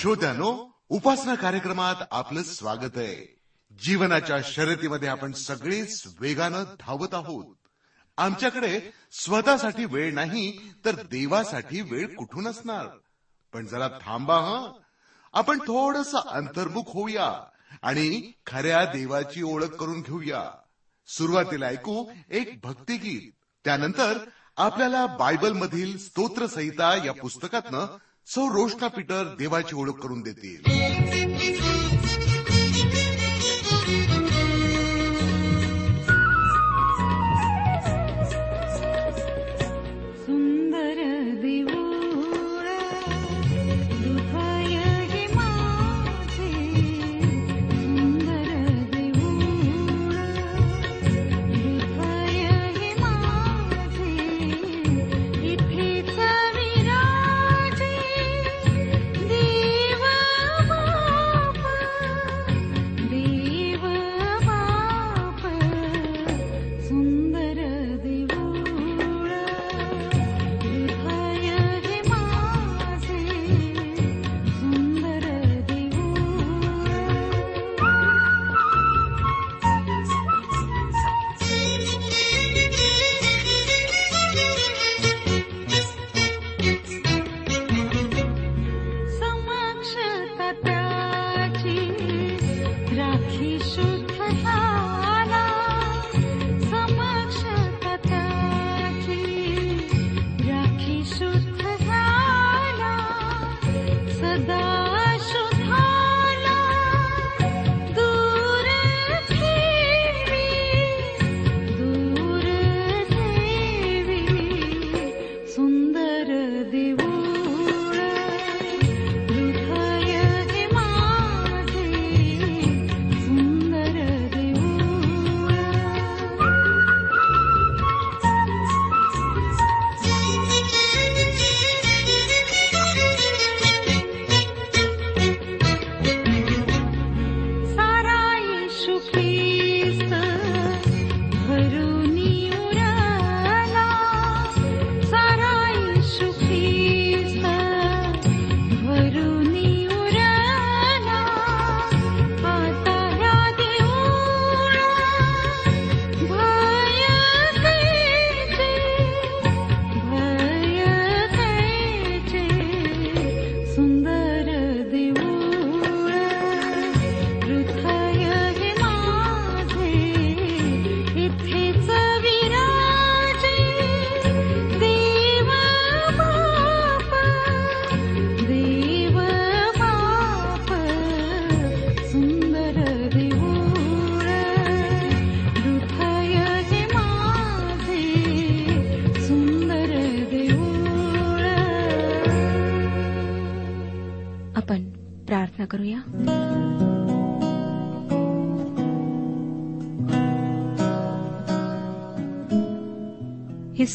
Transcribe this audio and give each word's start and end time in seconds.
श्रोत्यानो 0.00 0.78
उपासना 0.88 1.34
कार्यक्रमात 1.34 1.94
आपलं 2.10 2.42
स्वागत 2.42 2.96
आहे. 2.96 3.40
जीवनाच्या 3.78 4.36
शर्यतीमध्ये 4.44 5.08
आपण 5.08 5.32
सगळेच 5.32 6.02
वेगानं 6.20 6.64
धावत 6.80 7.14
आहोत. 7.14 7.56
आमच्याकडे 8.16 8.80
स्वतःसाठी 9.12 9.84
वेळ 9.84 10.14
नाही 10.14 10.72
तर 10.84 10.94
देवासाठी 10.94 11.80
वेळ 11.80 12.14
कुठून 12.14 12.46
असणार? 12.46 12.86
पण 13.52 13.66
जरा 13.66 13.88
थांबा 13.88 14.34
हा. 14.34 14.72
आपण 15.32 15.58
थोडस 15.58 16.14
अंतर्मुख 16.14 16.82
होऊया 16.86 17.44
आणि 17.82 18.32
खऱ्या 18.46 18.84
देवाची 18.84 19.42
ओळख 19.42 19.66
करून 19.66 20.00
घेऊया. 20.00 20.50
सुरुवातीला 21.06 21.66
ऐकू 21.66 22.06
एक 22.30 22.60
भक्तिगीत. 22.62 23.32
त्यानंतर 23.64 24.18
आपल्याला 24.56 25.06
बायबल 25.06 25.52
मधील 25.52 25.98
स्तोत्रसहिता 25.98 27.06
या 27.06 27.12
पुस्तकातनं 27.12 27.96
सौ 28.28 28.46
रोशना 28.48 28.88
पीटर 28.88 29.22
देवाची 29.38 29.74
ओळख 29.74 30.02
करून 30.02 30.20
देतील. 30.22 30.87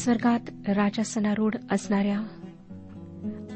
स्वर्गात 0.04 0.68
राजासनारूढ 0.68 1.54
असणाऱ्या 1.70 2.20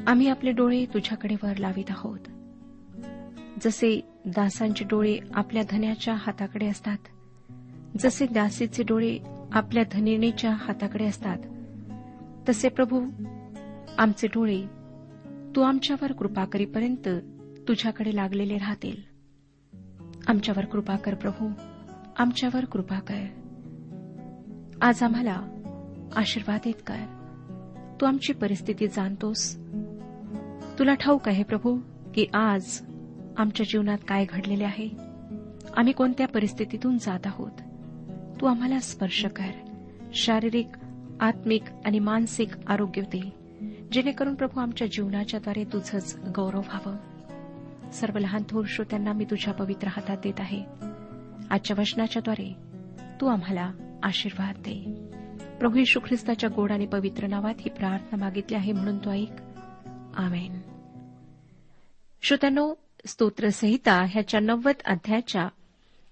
आम्ही 0.07 0.27
आपले 0.27 0.51
डोळे 0.51 0.85
तुझ्याकडे 0.85 1.35
वर 1.43 1.57
लावित 1.57 1.83
आहोत. 1.89 2.19
जसे 3.61 4.01
दासांचे 4.25 4.85
डोळे 4.85 5.19
आपल्या 5.33 5.63
धन्याच्या 5.69 6.13
हाताकडे 6.17 6.67
असतात 6.67 6.97
जसे 7.99 8.25
दासीचे 8.25 8.83
डोळे 8.83 9.19
आपल्या 9.51 9.83
धनिणीच्या 9.91 10.53
हाताकडे 10.53 11.05
असतात 11.05 11.37
तसे 12.49 12.69
प्रभू 12.69 13.05
आमचे 13.97 14.27
डोळे 14.27 14.65
तू 15.55 15.61
आमच्यावर 15.61 16.11
कृपा 16.11 16.45
करीपर्यंत 16.45 17.07
तुझ्याकडे 17.67 18.15
लागलेले 18.15 18.57
राहतील. 18.57 18.95
आमच्यावर 20.27 20.65
कृपा 20.65 20.95
कर 20.95 21.13
प्रभू 21.13 21.49
आमच्यावर 22.17 22.65
कृपा 22.65 22.99
कर. 22.99 23.25
आज 24.81 25.03
आम्हाला 25.03 25.55
आशीर्वादित 26.15 26.73
कर. 26.87 26.95
तू 28.01 28.05
आमची 28.05 28.33
परिस्थिती 28.33 28.87
जाणतोस. 28.87 29.57
तुला 30.79 30.93
ठाऊक 30.93 31.27
आहे 31.27 31.43
प्रभू 31.43 31.79
की 32.15 32.25
आज 32.33 32.81
आमच्या 33.37 33.65
जीवनात 33.69 33.97
काय 34.07 34.25
घडलेले 34.29 34.63
आहे? 34.63 34.89
आम्ही 35.77 35.93
कोणत्या 35.93 36.27
परिस्थितीतून 36.27 36.97
जात 36.97 37.19
आहोत? 37.25 37.51
तू 38.41 38.45
आम्हाला 38.45 38.79
स्पर्श 38.79 39.25
कर. 39.25 39.51
शारीरिक 40.13 40.67
आत्मिक 41.19 41.63
आणि 41.85 41.99
मानसिक 41.99 42.49
आरोग्य 42.67 43.01
दे. 43.01 43.33
जेणेकरून 43.91 44.35
प्रभू 44.35 44.59
आमच्या 44.59 44.87
जीवनाच्याद्वारे 44.87 45.63
तुझंच 45.63 46.17
गौरव 46.35 46.59
व्हावं. 46.59 46.97
सर्व 47.91 48.17
लहान 48.17 48.43
थोर 48.49 48.65
श्रोत्यांना 48.67 49.13
मी 49.13 49.25
तुझ्या 49.25 49.53
पवित्र 49.53 49.87
हातात 49.87 50.17
देत 50.23 50.39
आहे. 50.39 50.63
आजच्या 51.49 51.75
वचनाच्याद्वारे 51.79 52.55
तू 53.21 53.27
आम्हाला 53.27 53.71
आशीर्वाद 54.03 54.55
दे. 54.55 55.09
प्रभू 55.59 55.77
येशू 55.77 55.99
ख्रिस्ताच्या 55.99 56.49
गोड 56.55 56.71
आणि 56.71 56.85
पवित्र 56.85 57.27
नावात 57.27 57.53
ही 57.59 57.69
प्रार्थना 57.69 58.17
मागितली 58.17 58.55
आहे 58.55 58.71
म्हणून 58.71 58.97
तो 58.97 59.11
ऐक. 59.11 59.31
आमेन. 60.15 60.61
श्रोत्यानो 62.21 62.73
स्तोत्रसंहिता 63.05 64.05
ह्याच्या 64.09 64.39
नव्वद 64.39 64.75
अध्यायाच्या 64.85 65.47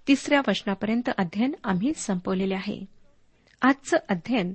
तिसऱ्या 0.08 0.40
वचनापर्यंत 0.48 1.10
अध्ययन 1.18 1.54
आम्ही 1.64 1.92
संपवलेले 1.96 2.54
आहे. 2.54 2.84
आजचं 3.62 3.96
अध्ययन 4.08 4.54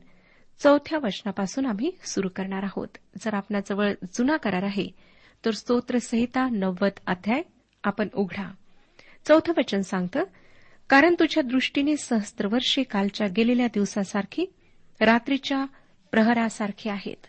चौथ्या 0.59 0.99
वचनापासून 1.03 1.65
आम्ही 1.65 1.91
सुरू 2.05 2.29
करणार 2.35 2.63
आहोत. 2.63 2.87
जर 3.21 3.33
आपणाजवळ 3.33 3.93
जुना 4.13 4.37
करार 4.37 4.63
आहे 4.63 4.87
तर 5.45 5.51
स्तोत्रसंहिता 5.51 6.49
नव्वद 6.49 6.91
अध्याय 7.07 7.41
आपण 7.83 8.07
उघडा. 8.13 8.51
चौथं 9.27 9.53
वचन 9.57 9.81
सांगतं 9.81 10.23
कारण 10.89 11.15
तुझ्या 11.19 11.43
दृष्टीने 11.43 11.97
सहस्त्रवर्षे 11.97 12.83
कालच्या 12.83 13.27
गेलेल्या 13.27 13.67
दिवसासारखी 13.67 14.45
रात्रीच्या 15.01 15.65
प्रहरासारखे 16.11 16.89
आहेत. 16.89 17.27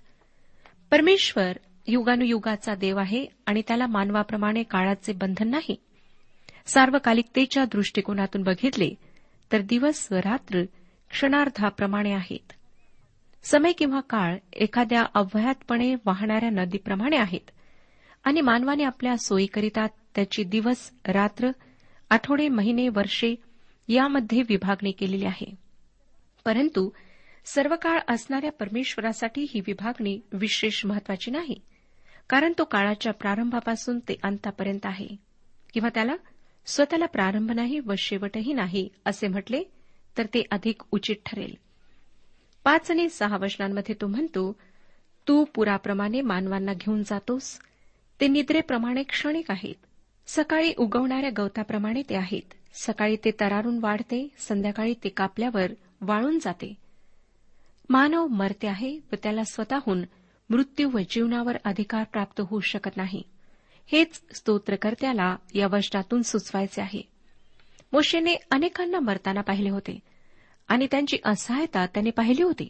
परमेश्वर 0.90 1.52
युगानुयुगाचा 1.87 2.75
देव 2.75 2.99
आहे 2.99 3.26
आणि 3.46 3.62
त्याला 3.69 3.87
मानवाप्रमाणे 3.87 4.62
काळाचे 4.62 5.12
बंधन 5.12 5.49
नाही. 5.49 5.76
सार्वकालिकतेच्या 6.66 7.64
दृष्टिकोनातून 7.64 8.43
बघितले 8.43 8.90
तर 9.52 9.61
दिवस 9.61 10.08
व 10.11 10.14
रात्र 10.14 10.64
क्षणार्धाप्रमाणे 11.11 12.12
आहेत. 12.12 12.52
समय 13.44 13.72
किंवा 13.72 14.00
काळ 14.00 14.37
एखाद्या 14.52 15.02
अवयातपणे 15.14 15.94
वाहणाऱ्या 16.05 16.50
नदीप्रमाणे 16.50 17.17
आहेत 17.17 17.50
आणि 18.25 18.40
मानवाने 18.40 18.84
आपल्या 18.84 19.17
सोयीकरिता 19.17 19.87
त्याची 20.14 20.44
दिवस 20.44 20.90
रात्र 21.06 21.50
आठवडे 22.10 22.49
महिने 22.49 22.88
वर्षे 22.88 23.34
यामध्ये 23.88 24.43
विभागणी 24.49 24.93
केलेली 24.93 25.25
आहे. 25.25 25.55
परंतु 26.44 26.90
सर्व 27.46 27.75
काळ 27.82 27.99
असणाऱ्या 28.08 28.52
परमेश्वरासाठी 28.52 29.46
ही 29.50 29.61
विभागणी 29.61 30.20
विशेष 30.32 30.87
महत्वाची 30.87 31.31
नाही 31.31 31.55
कारण 32.29 32.52
तो 32.58 32.64
काळाच्या 32.64 33.12
प्रारंभापासून 33.12 33.99
ते 33.99 34.14
अंतापर्यंत 34.23 34.87
आहे 34.87 35.08
किंवा 35.73 35.88
त्याला 35.88 36.17
स्वतःला 36.67 37.06
प्रारंभ 37.06 37.52
नाही 37.52 37.81
व 37.81 37.93
शेवटही 37.99 38.52
नाही 38.52 38.88
असे 39.05 39.29
म्हटले 39.29 39.62
तर 40.19 40.26
ते 40.26 40.43
अधिक 40.50 40.82
उचित 40.91 41.17
ठरेल. 41.26 41.55
पाच 42.64 42.91
आणि 42.91 43.08
सहा 43.08 43.37
वचनांमध्ये 43.37 43.94
तो 44.00 44.06
म्हणतो 44.06 44.52
तू 45.29 45.44
पुराप्रमाणे 45.44 46.20
मानवांना 46.20 46.73
घेऊन 46.75 47.02
जातोस. 47.02 47.58
ते 48.20 48.29
निद्रेप्रमाणे 48.29 49.02
क्षणिक 49.02 49.50
आहेत. 49.50 49.75
सकाळी 50.26 50.73
उगवणाऱ्या 50.76 51.31
गवताप्रमाणे 51.37 52.02
ते 52.02 52.14
आहेत. 52.14 52.55
सकाळी 52.75 53.17
ते 53.25 53.31
तरारून 53.41 53.79
वाढते 53.79 54.29
संध्याकाळी 54.38 54.94
ते 55.05 55.08
कापल्यावर 55.08 55.73
वाळून 56.00 56.38
जाते. 56.38 56.75
मानव 57.88 58.26
मरते 58.26 58.69
आहे 58.69 59.00
व 59.12 59.14
त्याला 59.22 59.44
स्वतःहून 59.44 60.02
मृत्यू 60.50 60.90
व 60.94 60.98
जीवनावर 61.10 61.56
अधिकार 61.64 62.04
प्राप्त 62.04 62.40
होऊ 62.40 62.60
शकत 62.60 62.96
नाही. 62.96 63.22
हेच 63.86 64.22
स्तोत्रकर्त्याला 64.34 65.36
या 65.54 65.66
वचनातून 65.66 66.22
सुचवायचे 66.22 66.82
आहे. 66.82 67.02
मोशेने 67.92 68.34
अनेकांना 68.50 69.00
मरताना 69.00 69.40
पाहिले 69.40 69.70
होते 69.70 69.98
आणि 70.69 70.86
त्यांची 70.90 71.16
असहायता 71.25 71.86
त्याने 71.86 72.10
पाहिली 72.10 72.42
होती. 72.42 72.69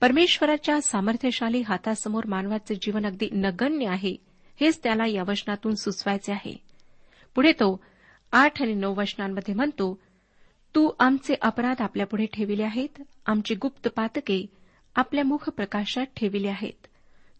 परमेश्वराच्या 0.00 0.80
सामर्थ्यशाली 0.80 1.60
हातासमोर 1.60 2.26
मानवाचे 2.26 2.74
जीवन 2.74 3.06
अगदी 3.06 3.28
नगण्य 3.32 3.86
आहे 3.88 4.16
हेच 4.60 4.80
त्याला 4.82 5.06
या 5.06 5.22
वचनातून 5.28 5.74
सुचवायचे 5.74 6.32
आहे. 6.32 6.56
पुढे 7.34 7.52
तो 7.52 7.84
आठ 8.32 8.62
आणि 8.62 8.74
नऊ 8.74 8.94
वचनांमध्ये 8.94 9.54
म्हणतो 9.54 10.00
तू 10.74 10.90
आमचे 10.98 11.34
अपराध 11.42 11.82
आपल्यापुढे 11.82 12.26
ठेविले 12.26 12.62
आहेत 12.62 13.02
आमची 13.28 13.54
गुप्त 13.54 13.88
पातके 13.88 14.46
आपल्या 14.94 15.24
मुख 15.24 15.48
प्रकाशात 15.48 16.06
ठेविले 16.16 16.48
आहेत. 16.48 16.86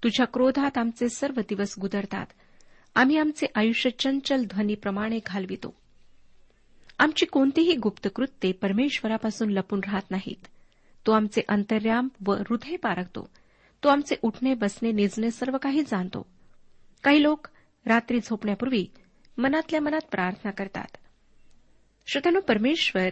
तुझ्या 0.04 0.26
क्रोधात 0.26 0.78
आमचे 0.78 1.08
सर्व 1.08 1.40
दिवस 1.40 1.74
गुदरतात. 1.80 2.26
आम्ही 2.94 3.18
आमचे 3.18 3.46
आयुष्य 3.54 3.90
चंचल 3.90 4.44
ध्वनीप्रमाणे 4.44 5.18
घालवितो. 5.26 5.74
आमची 6.98 7.26
कोणतीही 7.26 7.76
गुप्त 7.76 8.08
कृत्ये 8.14 8.52
परमेश्वरापासून 8.52 9.50
लपून 9.50 9.80
राहत 9.86 10.10
नाहीत. 10.10 10.46
तो 11.06 11.12
आमचे 11.12 11.40
अंतर्याम 11.48 12.08
व 12.26 12.34
हृदय 12.34 12.76
पारखतो 12.76 13.28
तो 13.84 13.88
आमचे 13.88 14.14
उठणे 14.22 14.54
बसणे 14.54 14.92
निजणे 14.92 15.30
सर्व 15.30 15.56
काही 15.56 15.82
जाणतो. 15.82 16.26
काही 17.02 17.22
लोक 17.22 17.46
रात्री 17.86 18.20
झोपण्यापूर्वी 18.20 18.86
मनातल्या 19.38 19.80
मनात 19.80 20.06
प्रार्थना 20.10 20.50
करतात. 20.50 20.96
श्रोत्यानो 22.06 22.40
परमेश्वर 22.40 23.08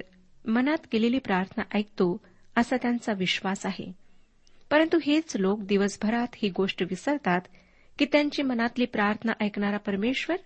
मनात 0.47 0.87
केलेली 0.93 1.19
प्रार्थना 1.19 1.79
ऐकतो 1.79 2.21
असा 2.57 2.77
त्यांचा 2.77 3.13
विश्वास 3.13 3.67
आहे. 3.67 3.93
परंतु 4.71 4.99
हेच 5.07 5.37
लोक 5.37 5.61
दिवसभरात 5.61 6.27
ही 6.37 6.49
गोष्ट 6.49 6.83
विसरतात 6.83 7.41
की 7.99 8.05
त्यांची 8.05 8.43
मनातली 8.43 8.85
प्रार्थना 8.85 9.33
ऐकणारा 9.41 9.77
परमेश्वर 9.77 10.37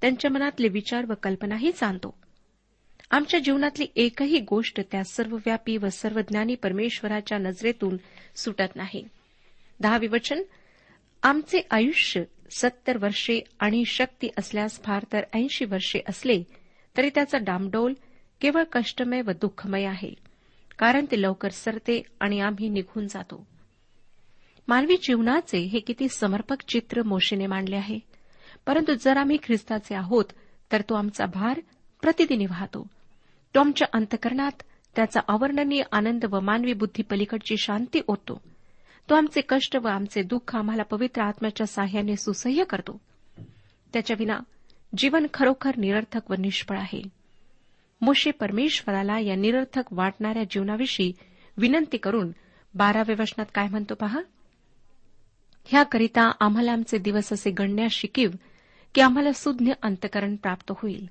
त्यांच्या 0.00 0.30
मनातले 0.30 0.68
विचार 0.68 1.04
व 1.08 1.12
कल्पनाही 1.22 1.72
जाणतो. 1.72 2.18
आमच्या 3.10 3.40
जीवनातली 3.40 3.86
एकही 3.96 4.38
गोष्ट 4.38 4.80
त्या 4.92 5.04
सर्वव्यापी 5.04 5.76
व 5.76 5.88
सर्वज्ञानी 5.88 6.54
परमेश्वराच्या 6.54 7.38
नजरेतून 7.38 7.96
सुटत 8.36 8.76
नाही. 8.76 9.08
दहावी 9.80 10.06
वचन 10.06 10.42
आमचे 11.22 11.66
आयुष्य 11.70 12.22
सत्तर 12.50 12.96
वर्षे 12.96 13.40
आणि 13.60 13.84
शक्ती 13.84 14.28
असल्यास 14.38 14.82
फार 14.82 15.04
तर 15.12 15.20
ऐंशी 15.34 15.64
वर्षे 15.64 16.00
असले 16.08 16.42
तरी 16.96 17.10
त्याचा 17.14 17.38
डामडोल 17.38 17.94
केवळ 18.40 18.62
कष्टमय 18.72 19.22
व 19.22 19.30
दुःखमय 19.30 19.84
आहे. 19.84 20.29
कारण 20.80 21.04
ते 21.10 21.22
लवकर 21.22 21.48
सरते 21.48 22.02
आणि 22.20 22.40
आम्ही 22.40 22.68
निघून 22.68 23.06
जातो. 23.06 23.46
मानवी 24.68 24.96
जीवनाचे 24.96 25.58
हे 25.58 25.78
किती 25.78 26.08
समर्पक 26.08 26.56
चित्र 26.68 27.02
मोशीने 27.02 27.46
मांडले 27.46 27.76
आहे. 27.76 27.98
परंतु 28.66 28.94
जर 28.94 29.16
आम्ही 29.16 29.36
ख्रिस्ताचे 29.42 29.94
आहोत 29.94 30.24
तर 30.72 30.80
तो 30.80 30.94
आमचा 30.94 31.26
भार 31.26 31.60
प्रतिदिनी 32.02 32.46
वाहतो. 32.46 32.86
तो 33.54 33.60
आमच्या 33.60 33.88
अंतकरणात 33.92 34.62
त्याचा 34.96 35.20
अवर्णनीय 35.28 35.82
आनंद 35.92 36.24
व 36.24 36.40
मानवी 36.40 36.72
बुद्धी 36.72 37.02
पलीकडची 37.02 37.56
शांती 37.56 38.00
ओततो. 38.06 38.42
तो 39.10 39.14
आमचे 39.14 39.40
कष्ट 39.48 39.76
व 39.76 39.88
आमचे 39.88 40.22
दुःख 40.22 40.56
आम्हाला 40.56 40.82
पवित्र 40.82 41.22
आत्म्याच्या 41.22 41.66
साह्याने 41.66 42.16
सुसह्य 42.16 42.64
करतो. 42.64 43.00
त्याच्याविना 43.92 44.38
जीवन 44.96 45.26
खरोखर 45.34 45.76
निरर्थक 45.76 46.30
व 46.30 46.34
निष्फळ 46.38 46.78
आहे. 46.78 47.19
मोशे 48.00 48.30
परमेश्वराला 48.30 49.18
या 49.18 49.34
निरर्थक 49.34 49.82
वाटणाऱ्या 49.90 50.44
जीवनाविषयी 50.44 51.12
विनंती 51.56 51.96
करून 51.96 52.32
बाराव्या 52.74 53.16
वचनात 53.18 53.46
काय 53.54 53.68
म्हणतो 53.68 53.94
पहा? 53.94 54.20
ह्याकरिता 55.64 56.32
आम्हाला 56.40 56.72
आमचे 56.72 56.98
दिवस 56.98 57.32
असे 57.32 57.50
गणण्यास 57.50 57.92
शिकीव 57.92 58.30
की 58.94 59.00
आम्हाला 59.00 59.32
सुज्ञ 59.32 59.72
अंतकरण 59.82 60.36
प्राप्त 60.36 60.72
होईल. 60.76 61.06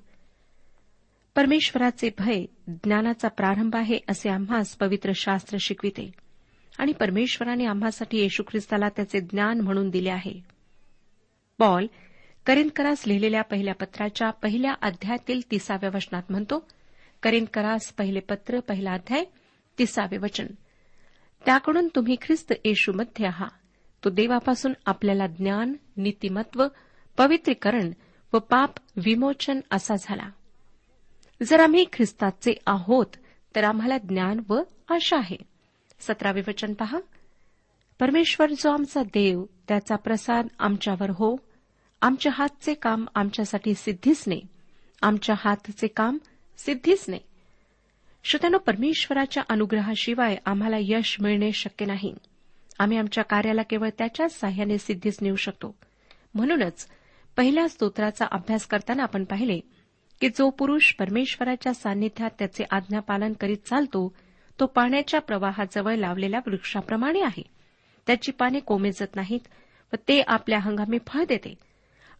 परमेश्वराचे 1.36 2.10
भय 2.18 2.44
ज्ञानाचा 2.66 3.28
प्रारंभ 3.28 3.76
आहे 3.76 3.98
असे 4.08 4.30
आम्हास 4.30 4.76
पवित्र 4.76 5.12
शास्त्र 5.14 5.58
शिकविते 5.60 6.10
आणि 6.78 6.92
परमेश्वराने 6.92 7.64
आम्हासाठी 7.64 8.18
येशू 8.18 8.42
ख्रिस्ताला 8.42 8.88
त्याचे 8.88 9.20
ज्ञान 9.20 9.60
म्हणून 9.60 9.90
दिले 9.90 10.10
आहे. 10.10 10.40
पॉल 11.58 11.86
करिंदकरास 12.46 13.04
लिहिलेल्या 13.06 13.42
पहिल्या 13.42 13.74
पत्राच्या 13.74 14.30
पहिल्या 14.30 14.72
अध्यायातील 14.82 15.40
तिसाव्या 15.50 15.90
वचनात 15.94 16.22
म्हणतो 16.30 16.68
करिंदकरास 17.22 17.92
पहिले 17.92 18.20
पत्र 18.20 18.60
पहिला 18.60 18.92
अध्याय 18.92 19.24
तिसावे 19.78 20.16
वचन. 20.16 20.46
त्याकडून 21.44 21.88
तुम्ही 21.88 22.16
ख्रिस्त 22.22 22.52
येशूमध्ये 22.64 23.26
आहात 23.26 23.50
तो 24.04 24.10
देवापासून 24.10 24.72
आपल्याला 24.86 25.26
ज्ञान 25.26 25.74
नीतिमत्व 25.96 26.66
पवित्रीकरण 27.16 27.90
व 28.32 28.38
पाप 28.38 28.70
विमोचन 28.96 29.60
असा 29.70 29.94
झाला. 30.00 30.30
जर 31.42 31.60
आम्ही 31.60 31.84
ख्रिस्ताचे 31.92 32.52
आहोत 32.66 33.06
तर 33.56 33.64
आम्हाला 33.64 33.98
ज्ञान 33.98 34.40
व 34.48 34.60
आशा 34.88 35.16
आहे. 35.16 35.36
सतरावे 36.00 36.42
वचन 36.48 36.74
पहा. 36.74 36.98
परमेश्वर 38.00 38.50
जो 38.50 38.70
आमचा 38.70 39.02
देव 39.02 39.44
त्याचा 39.68 39.96
प्रसाद 39.96 40.46
आमच्यावर 40.58 41.10
हो. 41.10 41.36
आमच्या 42.00 42.32
हातचे 42.34 42.74
काम 42.74 43.06
आमच्यासाठी 43.14 43.74
सिद्धीच 43.74 44.24
नाही. 44.26 44.42
आमच्या 45.02 45.34
हातचे 45.38 45.86
काम 45.86 46.18
सिद्धीच 46.64 47.04
नाही. 47.08 47.20
श्रोत्यानो 48.24 48.58
परमेश्वराच्या 48.58 49.42
अनुग्रहाशिवाय 49.48 50.36
आम्हाला 50.46 50.76
यश 50.80 51.16
मिळणे 51.20 51.52
शक्य 51.52 51.86
नाही. 51.86 52.14
आम्ही 52.78 52.98
आमच्या 52.98 53.24
कार्याला 53.24 53.62
केवळ 53.62 53.88
त्याच्याच 53.98 54.40
साह्याने 54.40 54.78
सिद्धीच 54.78 55.18
नेऊ 55.22 55.36
शकतो. 55.36 55.74
म्हणूनच 56.34 56.88
पहिल्या 57.36 57.68
स्तोत्राचा 57.68 58.26
अभ्यास 58.32 58.66
करताना 58.66 59.02
आपण 59.02 59.24
पाहिले 59.24 59.60
की 60.20 60.28
जो 60.28 60.50
पुरुष 60.50 60.92
परमेश्वराच्या 60.92 61.74
सान्निध्यात 61.74 62.30
त्याचे 62.38 62.64
आज्ञापालन 62.70 63.32
करीत 63.32 63.56
चालतो 63.56 64.16
तो 64.60 64.66
पाण्याच्या 64.66 65.20
प्रवाहाजवळ 65.20 65.94
लावलेल्या 65.94 66.40
वृक्षाप्रमाणे 66.46 67.20
आहे. 67.20 67.42
त्याची 68.06 68.32
पाने 68.32 68.60
कोमेजत 68.60 69.16
नाहीत 69.16 69.40
व 69.92 69.96
ते 70.08 70.22
आपल्या 70.26 70.58
हंगामी 70.58 70.98
फळ 71.06 71.24
देते. 71.24 71.54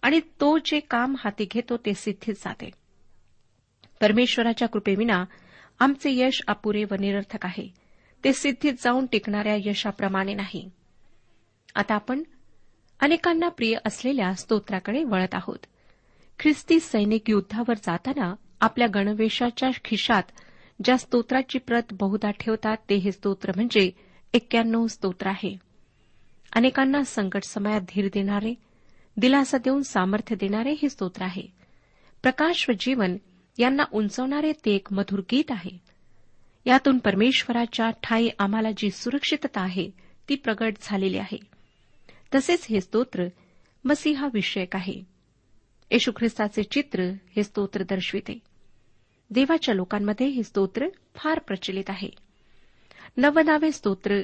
आणि 0.02 0.20
तो 0.20 0.58
जे 0.58 0.80
काम 0.80 1.14
हाती 1.18 1.46
घेतो 1.50 1.76
ते 1.76 1.94
सिद्धीत 1.94 2.34
जाते. 2.34 2.79
परमेश्वराच्या 4.00 4.68
कृपेविना 4.68 5.24
आमचे 5.78 6.10
यश 6.12 6.42
अपुरे 6.46 6.84
व 6.84 6.94
निरर्थक 7.00 7.46
आहे. 7.46 7.74
ते 8.24 8.32
सिद्धीत 8.32 8.72
जाऊन 8.82 9.06
टिकणाऱ्या 9.06 9.56
यशाप्रमाणे 9.56 10.34
नाही. 10.34 10.70
आता 11.74 11.94
आपण 11.94 12.22
अनेकांना 13.00 13.48
प्रिय 13.48 13.76
असलेल्या 13.86 14.34
स्तोत्राकडे 14.34 15.04
वळत 15.04 15.34
आहोत. 15.34 15.58
ख्रिस्ती 16.38 16.80
सैनिक 16.80 17.30
युद्धावर 17.30 17.74
जाताना 17.74 18.34
आपल्या 18.60 18.88
गणवेशाच्या 18.94 19.70
खिशात 19.84 20.22
ज्या 20.84 20.98
स्तोत्राची 20.98 21.58
प्रत 21.58 21.82
बहुधा 21.92 22.30
ठेवतात 22.30 22.76
ते 22.90 22.94
हे 22.94 23.12
स्तोत्र 23.12 23.52
म्हणजे 23.56 23.90
एक्क्याण्णव 24.34 24.86
स्तोत्र 24.86 25.26
आहे. 25.26 25.58
अनेकांना 26.52 27.02
संकट 27.02 27.42
समयात 27.42 27.80
धीर 27.80 28.08
देणारे 28.14 28.54
दिलासा 29.16 29.58
देऊन 29.58 29.82
सामर्थ्य 29.82 30.36
देणारे 30.36 30.72
हे 30.72 30.88
स्तोत्र 30.88 31.22
आहे. 31.22 31.42
प्रकाश 32.22 32.66
व 32.68 32.72
जीवन 32.80 33.16
यांना 33.58 33.82
उंचवणारे 33.92 34.52
ते 34.52 34.74
एक 34.74 34.92
मधुर 34.92 35.20
गीत 35.32 35.50
आहे. 35.50 35.80
यातून 36.66 36.98
परमेश्वराच्या 36.98 37.90
ठाई 37.90 38.28
आम्हाला 38.38 38.68
जी 38.76 38.90
सुरक्षितता 38.90 39.60
आहे 39.60 39.90
ती 40.28 40.34
प्रगट 40.34 40.74
झालेली 40.82 41.18
आहे. 41.18 41.38
तसेच 42.34 42.66
हे 42.66 42.80
स्तोत्र 42.80 43.26
मसीहा 43.84 44.28
विषयक 44.34 44.76
आहे. 44.76 45.02
येशू 45.90 46.12
ख्रिस्ताचे 46.16 46.62
चित्र 46.62 47.02
हे 47.36 47.42
स्तोत्र 47.42 47.82
दर्शविते. 47.82 48.38
देवाच्या 49.30 49.74
लोकांमध्ये 49.74 50.26
हे 50.26 50.42
स्तोत्र 50.42 50.86
फार 51.14 51.38
प्रचलित 51.38 51.84
आहे. 51.88 52.10
नवनावे 53.16 53.72
स्तोत्र 53.72 54.20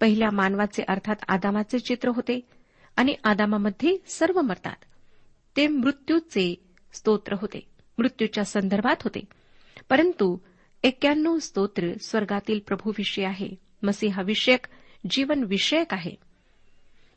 पहिल्या 0.00 0.30
मानवाचे 0.30 0.82
अर्थात 0.88 1.16
आदामाचे 1.28 1.78
चित्र 1.78 2.08
होते 2.08 2.40
आणि 2.96 3.14
आदामामध्ये 3.24 3.96
सर्व 4.06 4.40
मरतात. 4.40 4.76
ते 5.56 5.66
मृत्यूचे 5.66 6.54
स्तोत्र 6.92 7.34
होते. 7.40 7.73
मृत्यूच्या 7.98 8.44
संदर्भात 8.44 8.96
होते. 9.02 9.20
परंतु 9.90 10.36
एक्क्याण्णव 10.82 11.38
स्तोत्र 11.38 11.92
स्वर्गातील 12.00 12.60
प्रभूविषयी 12.66 13.24
आहे. 13.24 13.48
मसीहाविषयक 13.82 14.66
जीवन 15.10 15.44
विषयक 15.44 15.94
आहे. 15.94 16.14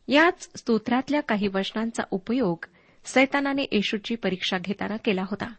याच 0.07 0.49
स्तोत्रातल्या 0.55 1.21
काही 1.21 1.47
वचनांचा 1.47 2.03
उपयोग 2.11 2.65
सैतानाने 3.05 3.61
येशूची 3.71 4.15
परीक्षा 4.15 4.57
घेताना 4.57 4.97
केला 4.97 5.21
होता. 5.21 5.53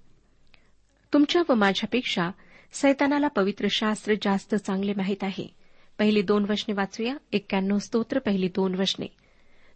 तुमच्या 1.13 1.43
व 1.49 1.55
माझ्यापेक्षा 1.55 2.31
सैतानाला 2.73 3.29
पवित्र 3.29 3.67
शास्त्र 3.71 4.15
जास्त 4.23 4.55
चांगले 4.55 4.93
माहीत 4.95 5.25
आहे. 5.25 5.55
पहिली 5.99 6.23
दोन 6.23 6.47
वचने 6.51 6.75
वाचूया. 6.75 7.15
एक्क्याण्णव 7.33 7.79
स्तोत्र 7.79 8.19
पहिली 8.19 8.49
दोन 8.49 8.75
वचने. 8.75 9.07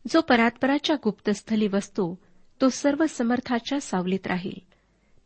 जो 0.08 0.20
परात्पराच्या 0.20 0.96
गुप्तस्थली 1.04 1.68
वसतो 1.68 2.18
तो 2.60 2.68
सर्व 2.68 3.06
समर्थाच्या 3.06 3.80
सावलीत 3.80 4.26
राहील. 4.26 4.71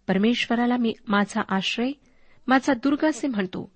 परमेश्वराला 0.09 0.77
मी 0.77 0.95
माझा 1.09 1.43
आश्रय 1.49 1.91
माझा 2.47 2.75
दुर्ग 2.75 3.05
असे 3.05 3.27
म्हणतो. 3.27 3.73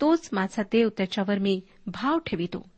तोच 0.00 0.28
माझा 0.32 0.62
देव 0.62 0.88
त्याच्यावर 0.88 1.38
मी 1.38 1.60
भाव 1.86 2.18
ठेवितो. 2.18 2.70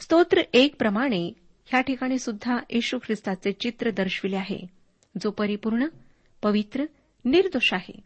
स्तोत्र 0.00 0.42
एक 0.52 0.76
प्रमाणे 0.76 1.32
ह्या 1.66 1.80
ठिकाणी 1.80 2.18
सुद्धा 2.18 2.58
येशू 2.70 2.98
ख्रिस्ताचे 2.98 3.52
चित्र 3.52 3.90
दर्शविले 3.90 4.36
आहे. 4.36 4.66
जो 5.22 5.30
परिपूर्ण 5.30 5.86
पवित्र 6.42 6.84
निर्दोष 7.24 7.74
आहे. 7.74 8.00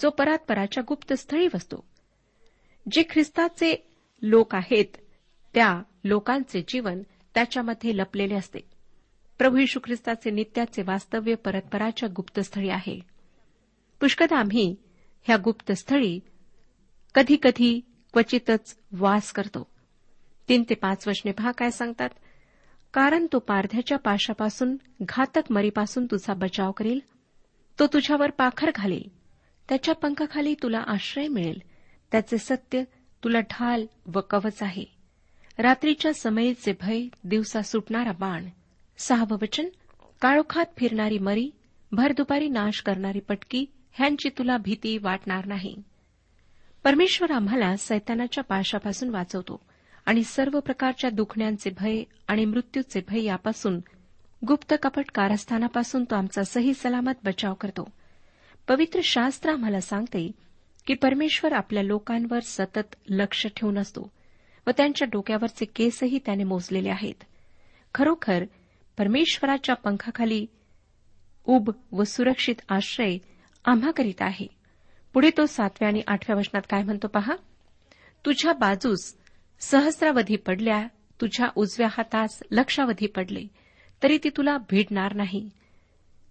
जो 0.00 0.10
परात्पराच्या 0.10 0.82
गुप्तस्थळी 0.88 1.48
बसतो 1.54 1.86
जे 2.92 3.02
ख्रिस्ताचे 3.10 3.90
लोक 4.22 4.54
आहेत 4.54 4.96
त्या 5.54 5.82
लोकांचे 6.04 6.64
जीवन 6.68 7.02
त्याच्यामध्ये 7.34 7.96
लपलेले 7.96 8.34
असते. 8.34 8.58
प्रभू 9.38 9.56
यशू 9.56 9.80
ख्रिस्ताचे 9.84 10.30
नित्याचे 10.30 10.82
वास्तव्य 10.82 11.34
परतपराच्या 11.34 12.08
गुप्तस्थळी 12.16 12.68
आहे. 12.68 13.17
पुष्कदा 14.00 14.36
आम्ही 14.36 14.76
ह्या 15.22 15.36
गुप्तस्थळी 15.36 16.20
कधी 17.14 17.36
कधी 17.42 17.80
क्वचितच 18.12 18.76
वास 18.92 19.32
करतो. 19.32 19.66
तीन 20.48 20.62
ते 20.70 20.74
पाच 20.74 21.08
वचने 21.08 21.32
पहा 21.32 21.50
काय 21.50 21.70
सांगतात. 21.70 22.08
कारण 22.94 23.26
तो 23.32 23.38
पारध्याच्या 23.38 23.98
पाशापासून 23.98 24.76
घातक 25.02 25.52
मरीपासून 25.52 26.06
तुझा 26.06 26.34
बचाव 26.34 26.72
करेल. 26.72 27.00
तो 27.78 27.86
तुझ्यावर 27.86 28.30
पाखर 28.30 28.70
घालेल. 28.74 29.08
त्याच्या 29.68 29.94
पंखाखाली 29.94 30.54
तुला 30.62 30.78
आश्रय 30.86 31.28
मिळेल. 31.28 31.62
त्याचे 32.12 32.38
सत्य 32.38 32.82
तुला 33.24 33.40
ढाल 33.40 33.86
व 34.06 34.20
कवच 34.30 34.62
आहे. 34.62 34.84
रात्रीच्या 35.58 36.14
समयीचे 36.14 36.72
भय 36.80 37.02
दिवसा 37.24 37.62
सुटणारा 37.62 38.12
बाण. 38.12 38.48
सहावं 38.98 39.36
वचन 39.42 39.68
काळोखात 40.20 40.66
फिरणारी 40.76 41.18
मरी 41.18 41.50
भर 41.92 42.12
दुपारी 42.12 42.48
नाश 42.48 42.82
करणारी 42.82 43.20
पटकी 43.20 43.66
ह्यांची 43.98 44.28
तुला 44.28 44.56
भीती 44.56 44.98
वाटणार 44.98 45.46
नाही. 45.46 45.76
परमेश्वर 46.84 47.30
आम्हाला 47.30 47.76
सैतानाच्या 47.76 48.44
पाशापासून 48.44 49.08
वाचवतो 49.08 49.60
आणि 50.06 50.22
सर्व 50.22 50.60
प्रकारच्या 50.60 51.10
दुखण्यांचे 51.10 51.70
भय 51.70 52.02
आणि 52.28 52.44
मृत्यूचे 52.44 53.00
भय 53.08 53.22
यापासून 53.22 53.80
गुप्त 54.48 54.74
कपट 54.82 55.04
कारस्थानापासून 55.14 56.04
तो 56.04 56.14
आमचा 56.14 56.44
सही 56.44 56.74
सलामत 56.74 57.12
बचाव 57.24 57.54
करतो. 57.54 57.90
पवित्र 58.68 59.00
शास्त्र 59.04 59.52
आम्हाला 59.52 59.80
सांगते 59.80 60.32
की 60.86 60.94
परमेश्वर 60.94 61.52
आपल्या 61.52 61.82
लोकांवर 61.82 62.40
सतत 62.40 62.94
लक्ष 63.08 63.46
ठेवून 63.56 63.78
असतो 63.78 64.12
व 64.66 64.70
त्यांच्या 64.76 65.08
डोक्यावरचे 65.12 65.64
केसही 65.64 66.18
त्याने 66.18 66.44
मोजलेले 66.44 66.90
आहेत. 66.90 67.24
खरोखर 67.94 68.44
परमेश्वराच्या 68.98 69.74
पंखाखाली 69.74 70.46
उब 71.44 71.70
व 71.92 72.04
सुरक्षित 72.04 72.54
आश्रय 72.68 73.18
आम्हाकरिता 73.64 74.24
आहे. 74.24 74.46
पुढे 75.12 75.30
तो 75.36 75.46
सातव्या 75.46 75.88
आणि 75.88 76.02
आठव्या 76.06 76.36
वचनात 76.36 76.62
काय 76.70 76.82
म्हणतो 76.82 77.06
पहा? 77.06 77.36
तुझ्या 78.24 78.52
बाजूस 78.52 79.16
सहस्रावधी 79.60 80.36
पडल्या 80.36 80.86
तुझ्या 81.20 81.46
उजव्या 81.56 81.88
हातास 81.90 82.42
लक्षावधी 82.50 83.06
पडले 83.06 83.44
तरी 84.02 84.18
ती 84.24 84.28
तुला 84.36 84.58
भिडणार 84.58 85.14
नाही. 85.14 85.50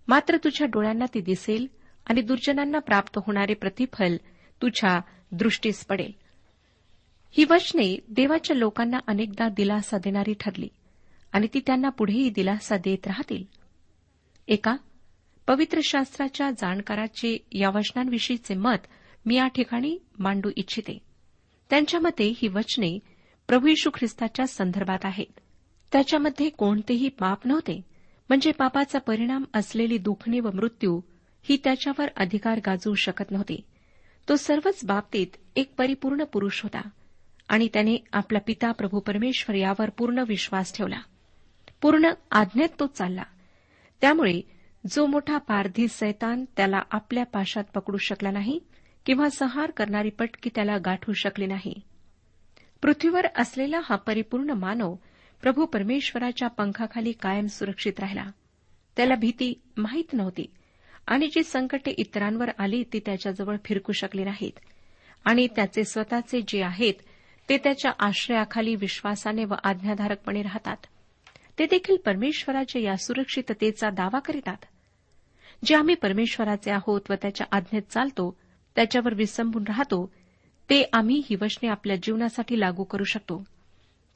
मात्र 0.07 0.37
तुझ्या 0.37 0.67
डोळ्यांना 0.67 1.05
ती 1.13 1.21
दिसेल 1.21 1.67
आणि 2.05 2.21
दुर्जनांना 2.21 2.79
प्राप्त 2.79 3.17
होणारे 3.17 3.53
प्रतिफल 3.53 4.17
तुझ्या 4.61 5.01
दृष्टीस 5.31 5.85
पडेल. 5.85 6.11
ही 7.31 7.45
वचने 7.49 7.99
देवाच्या 8.09 8.55
लोकांना 8.55 8.97
अनेकदा 9.07 9.49
दिलासा 9.49 9.97
देणारी 9.97 10.33
ठरली 10.39 10.67
आणि 11.31 11.47
ती 11.53 11.59
त्यांना 11.59 11.89
पुढेही 11.89 12.29
दिलासा 12.29 12.77
देत 12.77 13.07
राहतील. 13.07 13.43
एका 14.47 14.75
पवित्र 15.47 15.79
शास्त्राच्या 15.83 16.51
जाणकाराचे 16.51 17.37
या 17.51 17.69
वचनांविषयीचे 17.69 18.55
मत 18.55 18.87
मी 19.25 19.35
या 19.35 19.47
ठिकाणी 19.47 19.97
मांडू 20.19 20.49
इच्छिते. 20.55 20.99
त्यांच्या 21.69 21.99
मते 21.99 22.33
ही 22.37 22.47
वचने 22.47 22.99
प्रभू 23.47 23.67
यशू 23.67 23.89
ख्रिस्ताच्या 23.93 24.47
संदर्भात 24.47 24.99
आहेत. 25.03 25.39
त्याच्यामध्ये 25.91 26.49
कोणतेही 26.49 27.09
पाप 27.09 27.47
नव्हते 27.47 27.81
म्हणजे 28.29 28.51
पापाचा 28.51 28.99
परिणाम 28.99 29.43
असलेली 29.53 29.97
दुखणे 29.97 30.39
व 30.39 30.49
मृत्यू 30.53 31.01
ही 31.43 31.57
त्याच्यावर 31.63 32.07
अधिकार 32.15 32.57
गाजवू 32.57 32.93
शकत 32.93 33.31
नव्हती. 33.31 33.61
तो 34.29 34.35
सर्वच 34.35 34.79
बाबतीत 34.85 35.27
एक 35.55 35.75
परिपूर्ण 35.77 36.23
पुरुष 36.23 36.63
होता 36.63 36.89
आणि 37.49 37.67
त्याने 37.73 37.97
आपला 38.13 38.39
पिता 38.39 38.71
प्रभू 38.71 38.99
परमेश्वर 38.99 39.55
यावर 39.55 39.89
पूर्ण 39.89 40.23
विश्वास 40.27 40.77
ठेवला. 40.77 40.99
पूर्ण 41.81 42.11
आज्ञेत 42.31 42.69
तो 42.79 42.87
चालला. 42.87 43.23
त्यामुळे 44.01 44.56
जो 44.85 45.05
मोठा 45.05 45.37
पारधी 45.37 45.87
सैतान 45.87 46.45
त्याला 46.57 46.81
आपल्या 46.91 47.25
पाशात 47.25 47.63
पकडू 47.73 47.97
शकला 47.97 48.31
नाही 48.31 48.59
किंवा 49.05 49.29
संहार 49.29 49.71
करणारी 49.71 50.09
पटकी 50.09 50.49
त्याला 50.55 50.77
गाठू 50.77 51.13
शकली 51.13 51.45
नाही. 51.45 51.81
पृथ्वीवर 52.81 53.27
असलेला 53.35 53.79
हा 53.83 53.95
परिपूर्ण 53.95 54.49
मानव 54.49 54.95
प्रभू 55.41 55.65
परमेश्वराच्या 55.65 56.47
पंखाखाली 56.47 57.11
कायम 57.11 57.45
सुरक्षित 57.45 57.99
राहिला. 57.99 58.25
त्याला 58.97 59.15
भीती 59.15 59.61
माहीत 59.77 60.13
नव्हती 60.13 60.45
आणि 61.07 61.27
जी 61.27 61.43
संकटे 61.43 61.91
इतरांवर 61.91 62.49
आली 62.59 62.83
ती 62.93 62.99
त्याच्याजवळ 62.99 63.55
फिरकू 63.65 63.91
शकली 63.91 64.23
नाहीत. 64.23 64.59
आणि 65.25 65.47
त्याचे 65.47 65.83
स्वतःचे 65.83 66.41
जे 66.47 66.63
आहेत 66.63 66.93
ते 67.49 67.57
त्याच्या 67.57 67.91
आश्रयाखाली 67.99 68.75
विश्वासाने 68.75 69.45
व 69.45 69.53
आज्ञाधारकपणे 69.63 70.41
राहतात. 70.41 70.77
ते 71.59 71.65
देखील 71.65 71.97
परमेश्वराच्या 72.05 72.81
या 72.81 72.97
सुरक्षिततेचा 72.97 73.89
दावा 73.89 74.19
करीतात. 74.19 74.65
जे 75.65 75.75
आम्ही 75.75 75.95
परमेश्वराचे 75.95 76.71
आहोत 76.71 77.01
व 77.09 77.13
त्याच्या 77.13 77.47
आज्ञेत 77.51 77.81
चालतो 77.89 78.37
त्याच्यावर 78.75 79.13
विसंबून 79.13 79.63
राहतो 79.63 80.13
ते 80.69 80.89
आम्ही 80.93 81.21
ही 81.29 81.35
वचने 81.35 81.69
आपल्या 81.69 81.95
जीवनासाठी 81.95 82.59
लागू 82.59 82.83
करू 82.83 83.03
शकतो. 83.03 83.43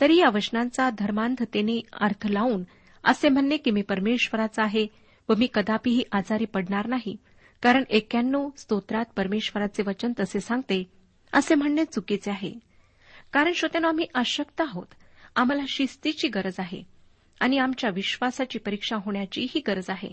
तरी 0.02 0.18
या 0.18 0.30
वचनांचा 0.30 0.90
धर्मांधतेने 0.90 1.82
अर्थ 1.94 2.28
लावून 2.28 2.64
असे 3.04 3.30
म्हणणे 3.30 3.58
की 3.58 3.72
मी 3.72 3.82
परमेश्वराचा 3.82 4.64
आहे 4.64 4.88
व 5.30 5.34
मी 5.38 5.48
कदापिही 5.54 6.04
आजारी 6.12 6.46
पडणार 6.46 6.88
नाही 6.88 7.18
कारण 7.62 7.84
एक्क्याण्णव 7.90 8.50
स्तोत्रात 8.58 9.06
परमेश्वराचे 9.16 9.84
वचन 9.88 10.14
तसे 10.20 10.40
सांगते 10.40 10.84
असे 11.34 11.56
म्हणणे 11.56 11.86
चुकीचे 11.86 12.32
आहे. 12.32 12.54
कारण 13.34 13.52
श्रोत्यानं 13.56 13.88
आम्ही 13.88 14.06
अशक्त 14.14 14.62
आहोत. 14.62 14.88
आम्हाला 15.36 15.64
शिस्तीची 15.68 16.28
गरज 16.28 16.54
आहे. 16.58 17.01
आणि 17.42 17.58
आमच्या 17.58 17.90
विश्वासाची 17.90 18.60
परीक्षा 18.60 18.96
होण्याचीही 18.96 19.62
गरज 19.68 19.90
आहे. 19.90 20.10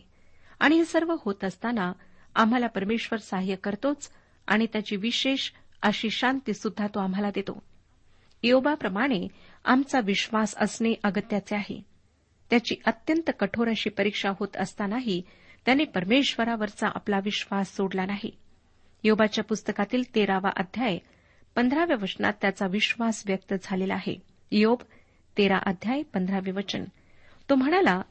आणि 0.61 0.76
हे 0.76 0.85
सर्व 0.85 1.16
होत 1.25 1.44
असताना 1.44 1.92
आम्हाला 2.35 2.66
परमेश्वर 2.66 3.18
सहाय्य 3.18 3.56
करतोच 3.56 4.11
आणि 4.47 4.66
त्याची 4.66 4.97
विशेष 4.97 5.50
अशी 5.82 6.11
शांती 6.11 6.54
सुद्धा 6.54 6.87
तो 6.87 7.00
आम्हाला 7.00 7.30
देतो. 7.30 7.62
योबाप्रमाणे 8.42 9.28
आमचा 9.64 10.00
विश्वास 10.00 10.54
असणे 10.56 10.94
अगत्याचे 11.04 11.56
आहे. 11.56 11.82
त्याची 12.50 12.75
अत्यंत 12.87 13.30
कठोर 13.40 13.68
अशी 13.68 13.90
परीक्षा 13.90 14.30
होत 14.40 14.56
असतानाही 14.56 15.23
त्याने 15.66 15.85
परमेश्वरावरचा 15.85 16.88
आपला 16.94 17.18
विश्वास 17.25 17.76
सोडला 17.76 18.06
नाही. 18.06 18.38
योबाच्या 19.04 19.44
पुस्तकातील 19.44 20.14
तेरावा 20.14 20.50
अध्याय 20.56 20.99
पंधराव्या 21.54 21.97
वचनात 22.02 22.32
त्याचा 22.40 22.66
विश्वास 22.66 23.23
व्यक्त 23.26 23.54
झालेला 23.62 23.94
आहे. 23.94 24.18
योब 24.52 24.78
तेरा 25.38 25.58
अध्याय 25.66 26.02
पंधरावे 26.02 26.50
वचन. 26.50 26.85
तो 27.50 27.55
म्हणाला 27.55 28.02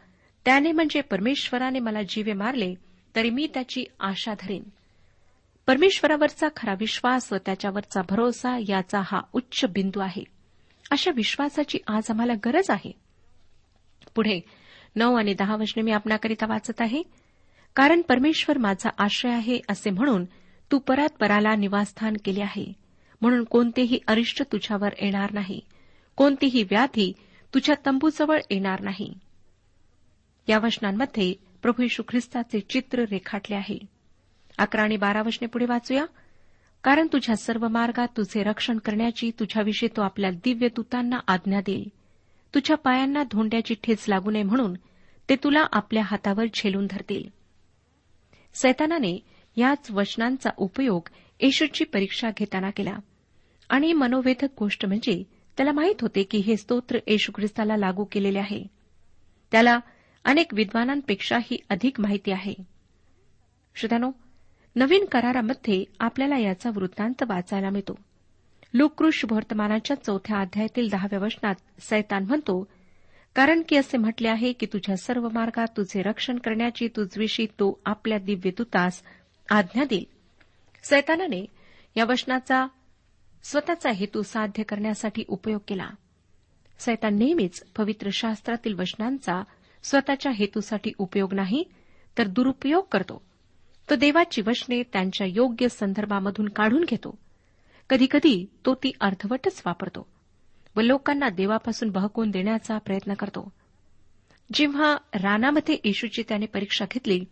त्याने 0.45 0.71
म्हणजे 0.71 1.01
परमेश्वराने 1.01 1.79
मला 1.79 2.01
जीवे 2.09 2.33
मारले 2.33 2.75
तरी 3.15 3.29
मी 3.29 3.47
त्याची 3.53 3.83
आशा 3.99 4.33
धरेन. 4.33 4.63
परमेश्वरावरचा 5.67 6.47
खरा 6.55 6.73
विश्वास 6.79 7.33
व 7.33 7.35
त्याच्यावरचा 7.45 8.01
भरोसा 8.09 8.57
याचा 8.69 9.01
हा 9.05 9.21
उच्च 9.33 9.65
बिंदू 9.65 9.99
आहे. 9.99 10.23
अशा 10.91 11.11
विश्वासाची 11.15 11.77
आज 11.87 12.03
आम्हाला 12.09 12.33
गरज 12.45 12.65
आहे. 12.69 12.91
पुढे 14.15 14.39
नऊ 14.95 15.15
आणि 15.15 15.33
दहा 15.33 15.55
वचने 15.55 15.81
मी 15.81 15.91
आपणाकरिता 15.91 16.45
वाचत 16.45 16.81
आहे. 16.81 17.03
कारण 17.75 18.01
परमेश्वर 18.01 18.57
माझा 18.57 18.89
आश्रय 18.97 19.31
आहे 19.31 19.59
असे 19.69 19.89
म्हणून 19.89 20.25
तू 20.71 20.79
परत 20.79 21.09
पराला 21.09 21.55
निवासस्थान 21.55 22.13
केले 22.25 22.41
आहे. 22.41 22.73
म्हणून 23.21 23.43
कोणतेही 23.43 23.99
अरिष्ट 24.07 24.43
तुझ्यावर 24.51 24.89
येणार 25.01 25.31
नाही. 25.31 25.59
कोणतीही 26.15 26.63
व्याधी 26.63 27.13
तुझ्या 27.53 27.75
तंबूजवळ 27.85 28.39
येणार 28.49 28.81
नाही. 28.81 29.19
या 30.47 30.59
वचनांमध्ये 30.59 31.33
प्रभू 31.61 31.83
यशू 31.83 32.03
ख्रिस्ताचे 32.07 32.59
चित्र 32.59 32.99
रेखाटले 32.99 33.55
आहे. 33.55 33.79
अकरा 34.57 34.81
आणि 34.81 34.97
बारा 34.97 35.21
वचने 35.21 35.47
पुढे 35.47 35.65
वाचूया. 35.65 36.05
कारण 36.83 37.07
तुझ्या 37.13 37.35
सर्व 37.35 37.67
मार्गात 37.67 38.07
तुझे 38.17 38.43
रक्षण 38.43 38.77
करण्याची 38.77 39.31
तुझ्याविषयी 39.39 39.89
तो 39.97 40.01
आपल्या 40.01 40.31
दिव्य 40.31 40.67
दूतांना 40.67 41.19
आज्ञा 41.27 41.59
देईल. 41.65 41.89
तुझ्या 42.55 42.77
पायांना 42.77 43.23
धोंड्याची 43.23 43.75
ठेच 43.83 44.05
लागू 44.09 44.31
नये 44.31 44.43
म्हणून 44.43 44.73
ते 45.29 45.35
तुला 45.35 45.65
आपल्या 45.71 46.03
हातावर 46.05 46.45
झेलून 46.55 46.87
धरतील. 46.89 47.29
सैतानाने 48.53 49.19
याच 49.55 49.91
वचनांचा 49.91 50.49
उपयोग 50.57 51.09
येशूची 51.39 51.83
परीक्षा 51.83 52.29
घेताना 52.37 52.69
केला. 52.69 52.97
आणि 53.69 53.93
मनोवेधक 53.93 54.47
गोष्ट 54.59 54.85
म्हणजे 54.85 55.23
त्याला 55.57 55.71
माहीत 55.71 55.95
होते 56.01 56.23
की 56.23 56.37
हे 56.37 56.57
स्तोत्र 56.57 56.97
येशू 57.07 57.31
ख्रिस्ताला 57.35 57.77
लागू 57.77 58.03
केलेले 58.03 58.39
आहे. 58.39 58.67
त्याला 59.51 59.79
अनेक 60.27 60.53
विद्वानांपेक्षाही 60.53 61.57
अधिक 61.69 61.99
माहिती 61.99 62.31
आहे. 62.31 62.53
श्रोत्यानो 63.75 64.11
नवीन 64.75 65.05
करारामध्ये 65.05 65.83
आपल्याला 65.99 66.37
याचा 66.37 66.69
वृत्तांत 66.69 67.23
वाचायला 67.23 67.69
मिळतो. 67.69 67.99
लुकृष 68.73 69.25
वर्तमानाच्या 69.31 70.03
चौथ्या 70.03 70.39
अध्यायातील 70.39 70.89
दहाव्या 70.89 71.19
वचनात 71.19 71.55
सैतान 71.79 72.23
म्हणतो 72.23 72.67
कारण 73.35 73.61
की 73.69 73.75
असे 73.75 73.97
म्हटले 73.97 74.27
आहे 74.27 74.53
की 74.53 74.65
तुझ्या 74.65 74.97
सर्व 74.97 75.29
मार्गात 75.29 75.67
तुझे 75.77 76.01
रक्षण 76.01 76.37
करण्याची 76.37 76.87
तुझविषयी 76.87 77.45
तो 77.45 77.81
आपल्या 77.85 78.17
दिव्य 78.17 78.49
दूतास 78.49 79.01
आज्ञा 79.49 79.83
देईल. 79.83 80.05
सैतानाने 80.83 81.45
या 81.95 82.05
वचनाचा 82.05 82.67
स्वतःचा 83.43 83.91
हेतू 83.91 84.21
साध्य 84.21 84.63
करण्यासाठी 84.63 85.23
उपयोग 85.27 85.61
केला. 85.67 85.89
सैतान 86.79 87.17
नेहमीच 87.17 87.63
पवित्र 87.77 88.09
शास्त्रातील 88.13 88.73
वचनांचा 88.73 89.43
स्वतःच्या 89.87 90.31
हेतूसाठी 90.31 90.91
उपयोग 90.97 91.33
नाही 91.33 91.63
तर 92.17 92.27
दुरुपयोग 92.27 92.85
करतो. 92.91 93.21
तो 93.89 93.95
देवाची 93.95 94.41
वचने 94.41 94.83
त्यांच्या 94.83 95.27
योग्य 95.29 95.67
संदर्भामधून 95.67 96.49
काढून 96.49 96.83
घेतो. 96.83 97.17
कधीकधी 97.89 98.45
तो 98.65 98.73
ती 98.73 98.91
अर्धवटच 99.01 99.61
वापरतो 99.65 100.07
व 100.75 100.81
लोकांना 100.81 101.29
देवापासून 101.29 101.89
बहकून 101.89 102.31
देण्याचा 102.31 102.77
प्रयत्न 102.77 103.13
करतो. 103.13 103.51
जेव्हा 104.53 104.97
रानामध्ये 105.13 105.77
येशूची 105.83 106.23
त्याने 106.29 106.45
परीक्षा 106.45 106.85
घेतली 106.91 107.25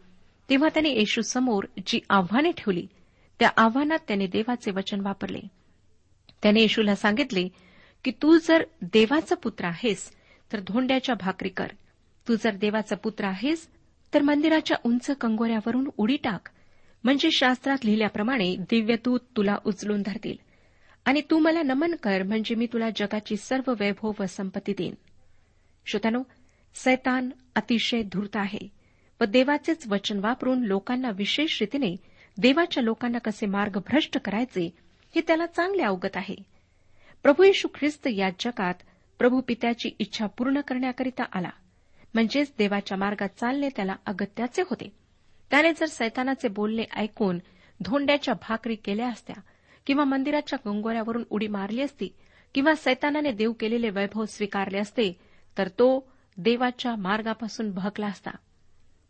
तेव्हा 0.50 0.70
त्याने 0.74 0.90
येशू 0.90 1.22
समोर 1.22 1.64
जी 1.88 2.00
आव्हाने 2.10 2.52
ठेवली 2.52 2.88
त्या 3.40 3.50
आव्हानात 3.58 4.00
त्याने 4.08 4.28
देवाचे 4.28 4.72
वचन 4.72 5.00
वापरले. 5.00 5.42
त्याने 6.44 6.62
येशूला 6.62 6.96
सांगितले 6.96 7.48
की 8.04 8.12
तू 8.12 8.38
जर 8.38 8.64
देवाचा 8.82 9.36
पुत्र 9.36 9.66
आहेस 9.66 10.12
तर 10.54 10.60
धोंड्याच्या 10.60 11.16
भाकरी 11.16 11.50
कर. 11.50 11.68
तू 12.28 12.36
जर 12.36 12.56
देवाचा 12.56 12.96
पुत्र 12.96 13.26
आहेस 13.26 13.68
तर 14.14 14.22
मंदिराच्या 14.22 14.78
उंच 14.84 15.12
कंगोऱ्यावरून 15.22 15.90
उडी 15.98 16.18
टाक. 16.18 16.50
म्हणजे 17.04 17.32
शास्त्रात 17.32 17.86
लिहिल्याप्रमाणे 17.86 18.56
दिव्यदूत 18.56 19.20
तुला 19.38 19.58
उचलून 19.66 20.02
धरतील. 20.02 20.38
आणि 21.06 21.22
तू 21.22 21.40
मला 21.40 21.64
नमन 21.64 21.96
कर 22.04 22.24
म्हणजे 22.24 22.56
मी 22.56 22.68
तुला 22.74 22.90
जगाची 22.96 23.38
सर्व 23.38 23.74
वैभव 23.80 24.12
व 24.20 24.26
संपत्ती 24.26 24.74
देईन. 24.78 24.94
श्रोत्यानो 25.86 26.24
सैतान 26.76 27.30
अतिशय 27.56 28.02
धूर्त 28.02 28.38
आहे 28.38 28.68
व 29.22 29.24
देवाचेच 29.24 29.88
वचन 29.88 30.20
वापरून 30.20 30.64
लोकांना 30.64 31.10
विशेष 31.10 31.62
रीतीने 31.62 31.96
देवाच्या 32.38 32.84
लोकांना 32.84 33.18
कसे 33.18 33.46
मार्ग 33.46 33.78
भ्रष्ट 33.78 34.18
करायचे 34.18 34.74
हे 35.16 35.22
त्याला 35.22 35.46
चांगले 35.46 35.84
अवगत 35.84 36.18
आहे. 36.18 36.36
प्रभू 37.24 37.44
येशू 37.44 37.68
ख्रिस्त 37.76 38.08
या 38.08 38.30
जगात 38.40 38.74
प्रभू 39.20 39.42
पित्याची 39.42 39.90
इच्छा 40.00 40.26
पूर्ण 40.26 40.62
करण्याकरिता 40.62 41.24
आला. 41.34 41.50
म्हणजेच 42.16 42.54
देवाच्या 42.58 42.98
मार्गात 42.98 43.30
चालणे 43.30 43.70
त्याला 43.76 43.96
अगत्याचे 44.06 44.62
होते. 44.62 44.90
त्याने 45.52 45.74
जर 45.74 45.86
सैतानाचे 45.86 46.48
बोलणे 46.48 46.84
ऐकून 46.96 47.40
धोंड्याच्या 47.82 48.34
भाकरी 48.34 48.76
केल्या 48.76 49.08
असत्या 49.08 49.42
किंवा 49.86 50.04
मंदिराच्या 50.04 50.60
गंगोऱ्यावरून 50.66 51.24
उडी 51.30 51.48
मारली 51.48 51.82
असती 51.82 52.10
किंवा 52.54 52.76
सैतानाने 52.76 53.32
देव 53.32 53.52
केलेले 53.52 53.90
वैभव 53.90 54.26
स्वीकारले 54.26 54.78
असते 54.78 55.20
तर 55.58 55.68
तो 55.68 56.12
देवाच्या 56.38 56.96
मार्गापासून 56.96 57.72
भकला 57.72 58.08
असता. 58.08 58.32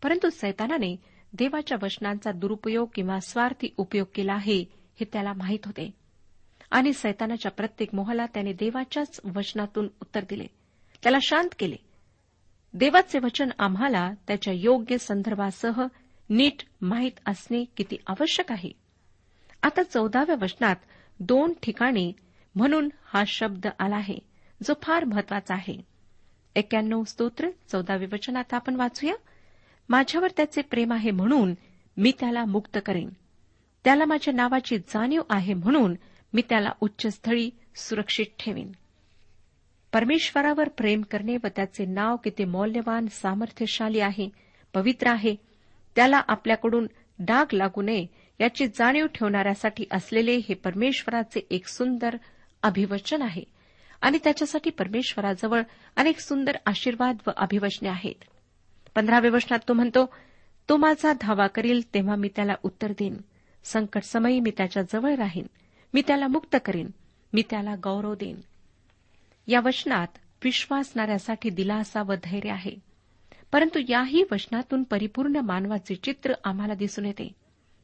परंतु 0.03 0.29
सैतानाने 0.29 0.95
देवाच्या 1.33 1.77
वचनांचा 1.83 2.31
दुरुपयोग 2.31 2.89
किंवा 2.93 3.19
स्वार्थी 3.19 3.73
उपयोग 3.77 4.07
केला 4.15 4.33
आहे 4.33 4.65
हे 4.99 5.05
त्याला 5.13 5.33
माहीत 5.33 5.59
होते. 5.65 5.91
आणि 6.71 6.93
सैतानाच्या 6.93 7.51
प्रत्येक 7.51 7.95
मोहाला 7.95 8.25
त्याने 8.25 8.53
देवाच्याच 8.53 9.19
वचनातून 9.35 9.87
उत्तर 10.01 10.23
दिले. 10.29 10.47
त्याला 11.03 11.17
शांत 11.21 11.49
केले. 11.59 11.75
देवाचे 12.77 13.19
वचन 13.19 13.49
आम्हाला 13.59 14.11
त्याच्या 14.27 14.53
योग्य 14.53 14.97
संदर्भासह 14.97 15.85
नीट 16.29 16.63
माहीत 16.81 17.11
असणे 17.25 17.65
किती 17.77 17.97
आवश्यक 18.07 18.51
आहे. 18.51 18.71
आता 19.63 19.83
चौदाव्या 19.83 20.35
वचनात 20.41 20.75
दोन 21.19 21.53
ठिकाणी 21.63 22.13
म्हणून 22.55 22.89
हा 23.05 23.23
शब्द 23.27 23.67
आला 23.79 23.95
आहे 23.95 24.17
जो 24.63 24.73
फार 24.81 25.03
महत्त्वाचा 25.03 25.53
आहे. 25.53 25.81
एक्याण्णव 26.55 27.03
स्तोत्र 27.03 27.49
चौदावे 27.71 28.05
वचन 28.05 28.35
आता 28.35 28.55
आपण 28.55 28.75
वाचूया. 28.75 29.13
माझ्यावर 29.89 30.27
त्याचे 30.38 30.61
प्रेम 30.61 30.93
आहे 30.93 31.11
म्हणून 31.11 31.53
मी 31.97 32.11
त्याला 32.19 32.45
मुक्त 32.45 32.77
करेन. 32.85 33.09
त्याला 33.83 34.05
माझ्या 34.05 34.33
नावाची 34.33 34.77
जाणीव 34.77 35.21
आहे 35.29 35.53
म्हणून 35.53 35.95
मी 36.33 36.41
त्याला 36.49 36.69
उच्चस्थळी 36.81 37.49
सुरक्षित 37.75 38.25
ठेवीन. 38.39 38.71
परमेश्वरावर 39.95 40.69
प्रेम 40.69 41.01
करणे 41.01 41.38
व 41.43 41.47
त्याचे 41.55 41.86
नाव 41.86 42.15
किती 42.15 42.45
मौल्यवान 42.45 43.05
सामर्थ्यशाली 43.08 43.99
आहे 43.99 44.29
पवित्र 44.73 45.08
आहे 45.08 45.36
त्याला 45.95 46.21
आपल्याकडून 46.27 46.88
डाग 47.19 47.45
लागू 47.53 47.81
नये 47.81 48.05
याची 48.39 48.67
जाणीव 48.67 49.05
ठेवणाऱ्यासाठी 49.05 49.86
असलेले 49.91 50.36
हे 50.36 50.53
परमेश्वराचे 50.53 51.47
एक 51.49 51.67
सुंदर 51.67 52.17
अभिवचन 52.63 53.21
आहे. 53.21 53.43
आणि 54.01 54.17
त्याच्यासाठी 54.23 54.69
परमेश्वराजवळ 54.69 55.62
अनेक 55.95 56.19
सुंदर 56.19 56.55
आशीर्वाद 56.65 57.17
व 57.27 57.31
अभिवचने 57.38 57.89
आहेत. 57.89 58.23
पंधराव्या 58.95 59.31
वचनात 59.31 59.60
तो 59.67 59.73
म्हणतो 59.73 60.13
तो 60.69 60.77
माझा 60.77 61.13
धावा 61.21 61.47
करील 61.47 61.93
तेव्हा 61.93 62.15
मी 62.15 62.29
त्याला 62.36 62.53
उत्तर 62.63 62.91
देईन. 62.91 63.17
संकट 63.63 64.03
समयी 64.03 64.39
मी 64.39 64.51
त्याच्याजवळ 64.58 65.15
राहीन. 65.15 65.45
मी 65.93 66.01
त्याला 66.08 66.27
मुक्त 66.27 66.55
करीन. 66.65 66.89
मी 67.34 67.43
त्याला 67.49 67.75
गौरव 67.84 68.13
देईन. 68.13 68.39
या 69.47 69.60
वचनात 69.60 70.08
विश्वासणाऱ्यासाठी 70.43 71.49
दिलासा 71.49 72.01
व 72.01 72.13
धैर्य 72.23 72.49
आहे. 72.49 72.71
परंतु 73.51 73.79
याही 73.89 74.23
वचनातून 74.31 74.84
परिपूर्ण 74.84 75.36
मानवाचे 75.36 75.95
चित्र 75.95 76.34
आम्हाला 76.43 76.73
दिसून 76.73 77.05
येते. 77.05 77.36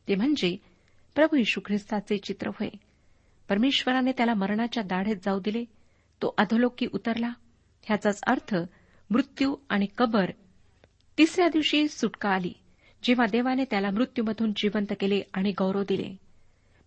ते 0.08 0.16
म्हणजे 0.16 0.58
प्रभू 1.16 1.36
यशू 1.36 1.62
ख्रिस्ताचे 1.66 2.18
चित्र 2.18 2.48
होय. 2.48 2.70
परमेश्वराने 3.50 4.12
त्याला 4.12 4.34
मरणाच्या 4.34 4.84
दाढेत 4.84 5.16
जाऊ 5.26 5.40
दिले. 5.40 5.66
तो 6.22 6.34
अधोलोकी 6.38 6.88
उतरला. 6.94 7.30
ह्याचाच 7.82 8.22
अर्थ 8.28 8.56
मृत्यू 9.10 9.56
आणि 9.70 9.86
कबर 9.98 10.30
तिसऱ्या 11.18 11.48
दिवशी 11.48 11.88
सुटका 11.88 12.30
आली 12.30 12.54
जेव्हा 13.04 13.26
देवाने 13.32 13.64
त्याला 13.64 13.90
मृत्यूमधून 13.92 14.52
जिवंत 14.56 14.94
केले 15.00 15.22
आणि 15.34 15.52
गौरव 15.52 15.82
दिले. 15.82 16.16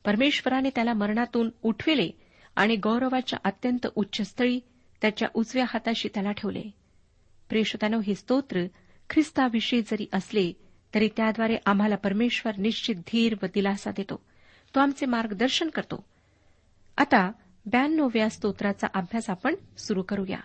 परमेश्वराने 0.05 0.71
त्याला 0.75 0.93
मरणातून 0.93 1.51
उठविले 1.63 2.11
आणि 2.57 2.77
गौरवाच्या 2.77 3.39
अत्यंत 3.45 3.87
उच्चस्थळी 3.95 4.61
त्याच्या 5.03 5.29
उजव्या 5.35 5.65
हाताशी 5.69 6.09
त्याला 6.15 6.33
ठेवले. 6.33 6.63
प्रेषतानो 7.49 8.01
हे 8.01 8.15
स्तोत्र 8.15 8.67
ख्रिस्ताविषयी 9.11 9.81
जरी 9.81 10.07
असले 10.13 10.53
तरी 10.95 11.09
त्याद्वारे 11.17 11.57
आम्हाला 11.67 11.97
परमेश्वर 11.97 12.57
निश्चित 12.57 12.95
धीर 12.95 13.35
व 13.43 13.47
दिलासा 13.55 13.91
देतो. 13.91 14.25
तो 14.75 14.81
आमचे 14.81 15.07
मार्गदर्शन 15.07 15.69
करतो. 15.69 16.05
आता 16.99 17.33
ब्याण्णव्या 17.67 18.31
स्तोत्राचा 18.31 18.87
अभ्यास 18.95 19.31
आपण 19.31 19.55
सुरू 19.79 20.03
करूया. 20.03 20.39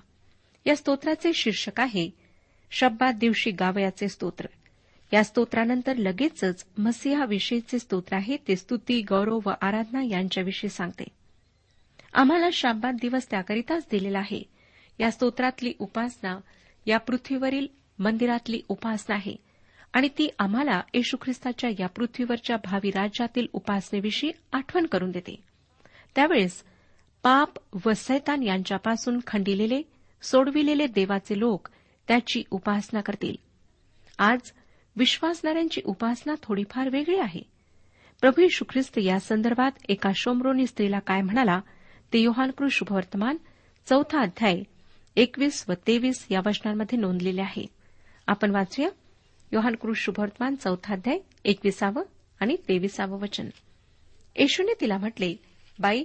या 0.66 0.76
स्तोत्राचे 0.76 1.34
शीर्षक 1.34 1.80
आहे 1.80 2.10
शब्दात 2.72 3.14
दिवशी 3.14 3.52
गावयाचे 3.52 4.08
स्तोत्र. 4.08 4.46
या 5.14 5.24
स्तोत्रानंतर 5.24 5.96
लगेचच 5.96 6.66
मसिहाविषयीचे 6.78 7.80
स्तोत्र 7.80 8.16
आहे 8.16 8.38
ते 8.48 8.56
स्तुती 8.56 9.02
गौरव 9.02 9.40
व 9.46 9.50
आराधना 9.62 10.04
यांच्याविषयी 10.04 10.70
सांगते. 10.70 11.19
आम्हाला 12.14 12.50
शाब्बात 12.54 12.94
दिवस 12.94 13.32
त्याकरिताच 13.32 13.88
दिलेला 13.92 14.20
आहे. 14.20 14.44
या 15.00 15.12
स्तोत्रातली 15.12 15.74
उपासना 15.80 16.38
या 16.86 16.98
पृथ्वीवरील 16.98 17.68
मंदिरातली 18.00 18.62
उपासना 18.68 19.16
आहे. 19.16 19.36
आणि 19.94 20.08
ती 20.08 20.30
आम्हाला 20.40 20.82
येशू 20.94 21.18
ख्रिस्ताच्या 21.22 21.70
या 21.80 21.88
पृथ्वीवरच्या 21.88 22.58
भावी 22.58 22.92
राज्यातील 22.92 23.48
उपासनेविषयी 23.54 24.32
आठवण 24.54 24.86
करून 24.86 25.12
देते. 25.12 25.44
त्यावेळेस 26.16 26.64
पाप 27.24 27.50
व 27.86 27.94
सैतान 27.94 28.44
यांच्यापासून 28.44 29.20
खंडिलेले 29.28 29.82
सोडविलेले 30.22 30.88
देवाचे 30.88 31.40
लोक 31.40 31.68
त्याची 32.08 32.44
उपासना 32.52 33.02
करतील. 33.02 33.36
आज 34.20 34.40
विश्वासणाऱ्यांची 34.96 35.82
उपासना 35.86 36.34
थोडीफार 36.44 36.90
वेगळी 36.90 37.20
आहे. 37.20 37.42
प्रभू 38.22 38.48
ख्रिस्त 38.70 39.00
या 39.00 39.20
संदर्भात 39.20 39.72
एका 39.90 40.12
शोमरोनी 40.16 40.68
स्त्रीला 40.68 41.00
काय 41.00 41.22
म्हणाला? 41.22 41.60
ते 42.14 42.20
योहानकृ 42.20 42.68
शुभवर्तमान 42.72 43.38
चौथा 43.90 44.22
अध्याय 44.22 44.64
एकवीस 45.16 45.66
व 45.70 45.74
तेवीस 45.88 46.28
या 46.32 46.40
वचनांमध्ये 46.46 47.00
नोंदलेले 47.00 47.42
आहे. 47.42 47.66
आपण 48.28 48.52
वाचूया. 48.52 48.90
योहानकृ 49.52 49.94
शुभवर्तमान 49.96 50.56
चौथा 50.56 50.94
अध्याय 50.94 51.20
एकविसावं 51.46 52.04
आणि 52.40 52.56
तेविसावं 52.70 53.20
वचन. 53.20 53.48
येशूने 54.36 54.74
तिला 54.82 54.98
म्हटले 54.98 55.36
बाई 55.80 56.04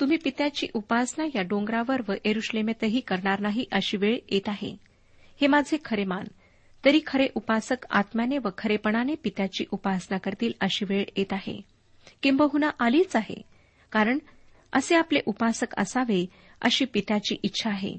तुम्ही 0.00 0.16
पित्याची 0.24 0.66
उपासना 0.74 1.24
या 1.34 1.42
डोंगरावर 1.42 2.02
व 2.08 2.12
एरुश्लेमेतही 2.24 3.00
करणार 3.00 3.40
नाही 3.40 3.64
अशी 3.72 3.96
वेळ 3.96 4.18
येत 4.28 4.48
आहे. 4.48 4.76
हे 5.40 5.46
माझे 5.46 5.76
खरे 5.84 6.04
मान. 6.04 6.24
तरी 6.84 7.00
खरे 7.06 7.28
उपासक 7.34 7.86
आत्म्याने 7.90 8.38
व 8.38 8.48
खरेपणाने 8.58 9.14
पित्याची 9.14 9.64
उपासना 9.70 10.18
करतील 10.18 10.52
अशी 10.60 10.84
वेळ 10.84 11.04
येत 11.16 11.32
आहे. 11.32 11.60
किंबहुना 12.22 12.70
आलीच 12.78 13.16
आहे. 13.16 13.42
कारण 13.92 14.18
असे 14.74 14.94
आपले 14.94 15.20
उपासक 15.26 15.66
असावे 15.76 16.26
अशी 16.62 16.84
पित्याची 16.84 17.36
इच्छा 17.42 17.70
आहे. 17.70 17.96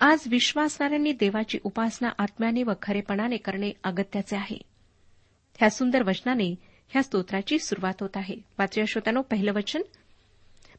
आज 0.00 0.18
विश्वासणाऱ्यांनी 0.26 1.12
देवाची 1.12 1.58
उपासना 1.64 2.08
आत्म्याने 2.18 2.62
व 2.62 2.72
खरेपणाने 2.82 3.36
करणे 3.36 3.72
अगत्याचे 3.84 4.36
आहे. 4.36 4.58
ह्या 5.58 5.70
सुंदर 5.70 6.02
वचनाने 6.02 6.54
ह्या 6.88 7.02
स्तोत्राची 7.02 7.58
सुरुवात 7.58 7.94
होत 8.00 8.16
आहे. 8.16 8.36
वाचूया 8.58 8.86
श्रोत्यानो 8.88 9.22
पहिलं 9.22 9.52
वचन 9.52 9.82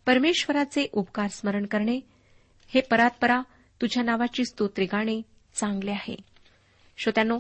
परमेश्वराचे 0.05 0.89
उपकार 0.91 1.27
स्मरण 1.27 1.65
करणे 1.65 1.99
हे 2.67 2.81
परात्परा 2.81 3.41
तुझ्या 3.81 4.03
नावाची 4.03 4.45
स्तोत्रे 4.45 4.85
गाणे 4.85 5.21
चांगले 5.53 5.91
आहे. 5.91 6.15
श्रोत्यानो 6.97 7.39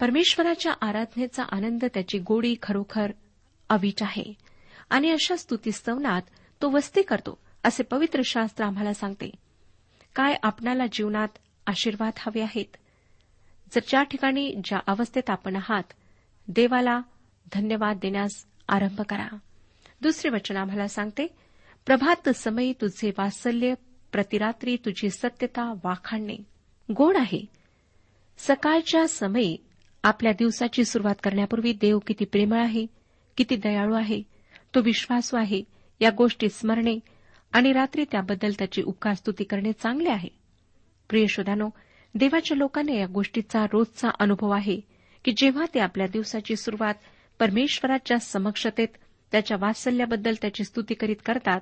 परमेश्वराच्या 0.00 0.72
आराधनेचा 0.80 1.42
आनंद 1.42 1.84
त्याची 1.94 2.18
गोडी 2.18 2.54
खरोखर 2.62 3.12
अवीट 3.68 4.02
आहे. 4.02 4.51
आणि 4.92 5.10
अशा 5.10 5.36
स्तुतीस्तवनात 5.36 6.22
तो 6.62 6.70
वस्ती 6.70 7.02
करतो 7.02 7.38
असे 7.64 7.82
पवित्र 7.82 8.20
शास्त्र 8.24 8.64
आम्हाला 8.64 8.94
सांगते. 8.94 9.30
काय 10.14 10.34
आपणाला 10.42 10.86
जीवनात 10.92 11.28
आशीर्वाद 11.66 12.12
हवे 12.18 12.40
आहेत? 12.40 12.76
जर 13.74 13.80
ज्या 13.88 14.02
ठिकाणी 14.02 14.54
ज्या 14.64 14.78
अवस्थेत 14.86 15.30
आपण 15.30 15.56
आहात 15.56 15.82
देवाला 16.48 17.00
धन्यवाद 17.52 17.96
देण्यास 17.96 18.46
आरंभ 18.68 19.00
करा. 19.00 19.36
दुसरे 20.00 20.30
वचन 20.30 20.56
आम्हाला 20.56 20.88
सांगते 20.88 21.26
प्रभात 21.86 22.28
समयी 22.28 22.72
तुझे 22.72 23.10
वात्सल्य 23.18 23.74
प्रतिरात्री 24.12 24.76
तुझी 24.76 25.10
सत्यता 25.10 25.72
वाखाणणे. 25.84 26.36
गोड 26.92 27.16
आहे. 27.16 27.46
सकाळच्या 28.38 29.08
समयी 29.08 29.56
आपल्या 30.02 30.32
दिवसाची 30.32 30.84
सुरुवात 30.84 31.14
करण्यापूर्वी 31.22 31.72
देव 31.72 31.98
किती 31.98 32.24
प्रेमळ 32.24 32.58
आहे 32.58 32.86
किती 33.36 33.56
दयाळू 33.56 33.94
आहे. 33.94 34.31
तो 34.74 34.80
विश्वासू 34.80 35.36
आहे. 35.36 35.62
या 36.00 36.10
गोष्टी 36.10 36.48
स्मरणे 36.48 36.98
आणि 37.52 37.72
रात्री 37.72 38.04
त्याबद्दल 38.04 38.52
त्याची 38.58 38.82
उपकारस्तुती 38.82 39.44
करणे 39.44 39.72
चांगले 39.72 40.10
आहे. 40.10 40.28
प्रिय 41.08 41.26
शोधानो 41.26 41.68
देवाच्या 42.14 42.56
लोकांना 42.56 42.92
या 42.92 43.06
गोष्टीचा 43.06 43.66
रोजचा 43.72 44.08
अनुभव 44.18 44.50
आहे 44.50 44.80
की 45.24 45.32
जेव्हा 45.36 45.64
ते 45.74 45.80
आपल्या 45.80 46.06
दिवसाची 46.06 46.56
सुरुवात 46.56 46.94
परमेश्वराच्या 47.38 48.18
समक्षतेत 48.18 48.88
त्याच्या 49.32 49.56
वात्सल्याबद्दल 49.60 50.34
त्याची 50.42 50.64
स्तुती 50.64 50.94
करीत 50.94 51.16
करतात 51.26 51.60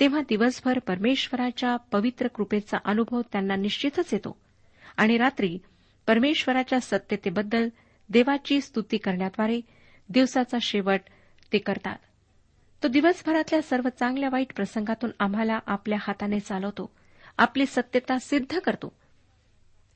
तेव्हा 0.00 0.20
दिवसभर 0.20 0.78
परमेश्वराच्या 0.78 1.76
पवित्र 1.76 2.26
कृपेचा 2.26 2.78
अनुभव 2.84 3.20
त्यांना 3.32 3.56
निश्चितच 3.56 4.14
येतो. 4.14 4.36
आणि 4.96 5.18
रात्री 5.18 5.58
परमेश्वराच्या 6.06 6.80
सत्यतेबद्दल 6.80 7.68
देवाची 8.08 8.60
स्तुती 8.60 8.96
करण्याद्वारे 8.96 9.60
दिवसाचा 10.08 10.58
शेवट 10.62 11.00
ते 11.52 11.58
करतात. 11.58 11.96
तो 12.82 12.88
दिवसभरातल्या 12.88 13.62
सर्व 13.62 13.88
चांगल्या 13.88 14.28
वाईट 14.32 14.52
प्रसंगातून 14.56 15.10
आम्हाला 15.20 15.58
आपल्या 15.66 15.98
हाताने 16.00 16.40
चालवतो 16.40 16.90
आपली 17.38 17.66
सत्यता 17.66 18.18
सिद्ध 18.18 18.58
करतो. 18.58 18.92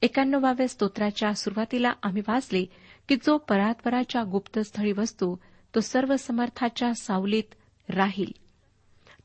एकाण्णवाव्या 0.03 0.69
स्तोत्राच्या 0.69 1.35
सुरुवातीला 1.35 1.93
आम्ही 2.03 2.23
वाचले 2.29 2.65
की 3.09 3.17
जो 3.17 3.39
परात्पराच्या 3.39 4.23
गुप्तस्थळी 4.23 4.93
वस्तू 4.93 5.37
तो 5.75 5.81
सर्व 5.81 6.17
समर्थाच्या 6.17 6.95
सावलीत 6.95 7.55
राहील. 7.89 8.33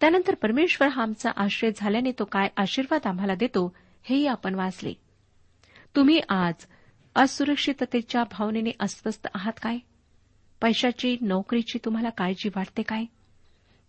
त्यानंतर 0.02 0.36
परमेश्वर 0.36 0.88
हा 0.88 1.02
आमचा 1.02 1.32
आश्रय 1.38 1.71
झाल्याने 1.76 2.12
तो 2.12 2.26
काय 2.26 2.47
आशीर्वाद 2.58 3.02
आम्हाला 3.06 3.36
देतो 3.36 3.76
हेही 4.04 4.28
आपण 4.28 4.56
वाचले. 4.56 4.93
तुम्ही 5.95 6.21
आज 6.30 6.54
असुरक्षिततेच्या 7.15 8.24
भावनेने 8.24 8.71
अस्वस्थ 8.80 9.28
आहात 9.36 9.54
काय? 9.62 9.78
पैशाची 10.62 11.17
नोकरीची 11.21 11.80
तुम्हाला 11.86 12.10
काळजी 12.10 12.50
वाटते 12.56 12.82
काय? 12.82 13.06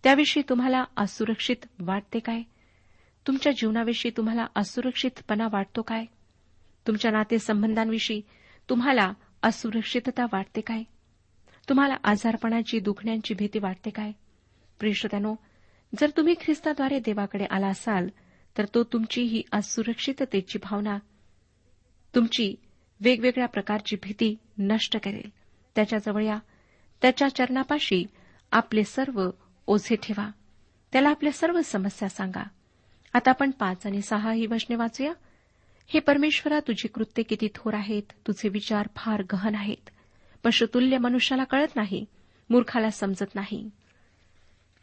त्याविषयी 0.02 0.42
तुम्हाला 0.48 0.84
असुरक्षित 0.96 1.66
वाटते 1.78 2.18
काय? 2.18 2.42
तुमच्या 3.26 3.52
जीवनाविषयी 3.52 4.12
तुम्हाला 4.16 4.46
असुरक्षितपणा 4.56 5.48
वाटतो 5.52 5.82
काय? 5.82 6.04
तुमच्या 6.86 7.10
नातेसंबंधांविषयी 7.10 8.20
तुम्हाला 8.68 9.12
असुरक्षितता 9.42 10.24
वाटते 10.32 10.60
काय? 10.60 10.82
तुम्हाला 11.68 11.94
आजारपणाची 12.04 12.80
दुखण्याची 12.80 13.34
भीती 13.34 13.58
वाटते 13.58 13.90
काय? 13.90 14.12
प्रियश्रोत्यानो 14.78 15.34
जर 16.00 16.10
तुम्ही 16.16 16.34
ख्रिस्ताद्वारे 16.40 16.98
देवाकडे 16.98 17.44
आला 17.50 17.66
असाल 17.66 18.08
तर 18.58 18.64
तो 18.74 18.82
तुमची 18.84 19.22
ही 19.22 19.42
असुरक्षिततेची 19.52 20.58
भावना 20.62 20.98
तुमची 22.14 22.54
वेगवेगळ्या 23.00 23.48
प्रकारची 23.48 23.96
भीती 24.02 24.34
नष्ट 24.58 24.96
करेल. 25.04 25.28
त्याच्याजवळ 25.74 26.24
या 26.24 26.38
त्याच्या 27.02 27.28
चरणापाशी 27.28 28.04
आपले 28.50 28.84
सर्व 28.84 29.30
ओझे 29.66 29.96
ठेवा. 29.96 30.31
त्याला 30.92 31.11
आपल्या 31.11 31.33
सर्व 31.33 31.61
समस्या 31.64 32.09
सांगा. 32.09 32.42
आता 33.14 33.31
आपण 33.31 33.51
पाच 33.51 33.87
आणि 33.87 34.03
सहा 34.03 34.33
ही 34.33 34.46
वचने 34.46 34.77
वाचूया. 34.77 35.12
हे 35.87 36.01
परमेश्वरा 36.01 36.61
तुझी 36.61 36.88
कृत्य 36.88 37.22
किती 37.22 37.48
थोर 37.55 37.75
आहेत 37.75 38.03
तुझे 38.27 38.48
विचार 38.48 38.88
फार 38.96 39.22
गहन 39.33 39.55
आहेत. 39.55 39.90
पशुतुल्य 40.44 40.98
मनुष्याला 40.98 41.44
कळत 41.44 41.77
नाही 41.77 42.05
मूर्खाला 42.51 42.90
समजत 42.90 43.35
नाही. 43.35 43.70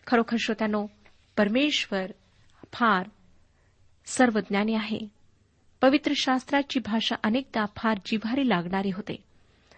खरोखर 0.07 0.37
श्रोत्यानो 0.39 0.87
परमेश्वर 1.37 2.11
फार 2.73 3.09
सर्वज्ञानी 4.05 4.73
आहे. 4.73 4.99
पवित्र 5.81 6.11
शास्त्राची 6.15 6.79
भाषा 6.79 7.15
अनेकदा 7.23 7.65
फार 7.75 7.97
जिव्हारी 8.05 8.49
लागणारी 8.49 8.89
होते. 8.89 9.23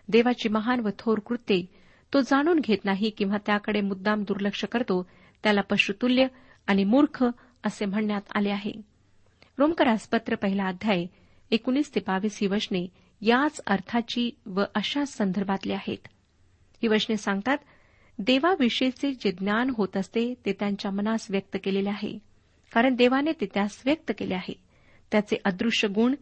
देवाची 0.08 0.50
महान 0.50 0.80
व 0.80 0.90
थोर 1.00 1.20
कृत्ये 1.20 1.66
तो 2.14 2.22
जाणून 2.22 2.60
घेत 2.60 2.78
नाही 2.86 3.10
किंवा 3.10 3.38
त्याकडे 3.46 3.82
मुद्दाम 3.82 4.24
दुर्लक्ष 4.24 4.66
करतो 4.66 5.10
त्याला 5.44 5.62
पशुतुल्य 5.62 6.28
आणि 6.68 6.84
मूर्ख 6.84 7.26
असे 7.64 7.86
म्हणण्यात 7.86 8.22
आले 8.36 8.50
आहे. 8.50 8.72
रोमकरास 9.58 10.08
पत्र 10.08 10.36
पहिला 10.36 10.66
अध्याय 10.66 11.06
एकोणीस 11.52 11.96
ते 11.96 12.00
बावीस 12.00 12.38
ही 12.42 12.48
वचने 12.48 12.88
याच 13.22 13.62
अर्थाची 13.68 14.32
व 14.46 14.62
अशा 14.76 15.06
संदर्भातली 15.06 15.74
आहेत. 15.74 16.08
ही 16.84 16.88
वचने 16.88 17.18
सांगतात 17.18 17.58
देवाविषयीचे 18.20 19.12
जे 19.12 19.32
ज्ञान 19.32 19.70
होत 19.78 19.98
असते 19.98 20.34
ते 20.46 20.54
त्यांच्या 20.54 20.92
मनास 20.92 21.28
व्यक्त 21.30 21.58
केलेले 21.64 21.90
आहे. 21.90 22.20
कारण 22.72 22.96
देवाने 22.96 23.32
ते 23.42 23.46
त्यास 23.54 23.82
व्यक्त 23.86 24.12
केले 24.18 24.34
आहे. 24.34 24.54
त्याचे 25.12 25.36
अदृश्य 25.46 25.88
गुण 25.88 26.16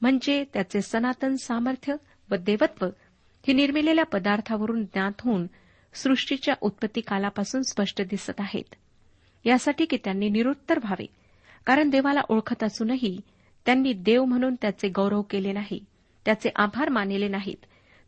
म्हणजे 0.00 0.44
त्याचे 0.52 0.80
सनातन 0.80 1.34
सामर्थ्य 1.34 1.94
व 2.30 2.34
देवत्व 2.34 2.88
ही 3.46 3.54
निर्मिलेल्या 3.54 4.04
पदार्थावरून 4.04 4.84
ज्ञात 4.84 5.12
होऊन 5.20 5.46
सृष्टीच्या 5.94 6.54
उत्पत्ती 6.60 7.00
कालापासून 7.00 7.62
स्पष्ट 7.62 8.02
दिसत 8.02 8.32
आहेत. 8.38 8.74
यासाठी 9.44 9.84
की 9.84 9.96
त्यांनी 10.04 10.28
निरुत्तर 10.28 10.78
व्हावे 10.78 11.06
कारण 11.66 11.90
देवाला 11.90 12.20
ओळखत 12.28 12.64
असूनही 12.64 13.20
त्यांनी 13.66 13.92
देव 13.92 14.24
म्हणून 14.24 14.54
त्याचे 14.54 14.88
गौरव 14.88 15.22
केले 15.22 15.52
नाही 15.52 15.84
त्याचे 16.24 16.50
आभार 16.56 16.88
मानले 16.88 17.28
नाहीत. 17.28 17.64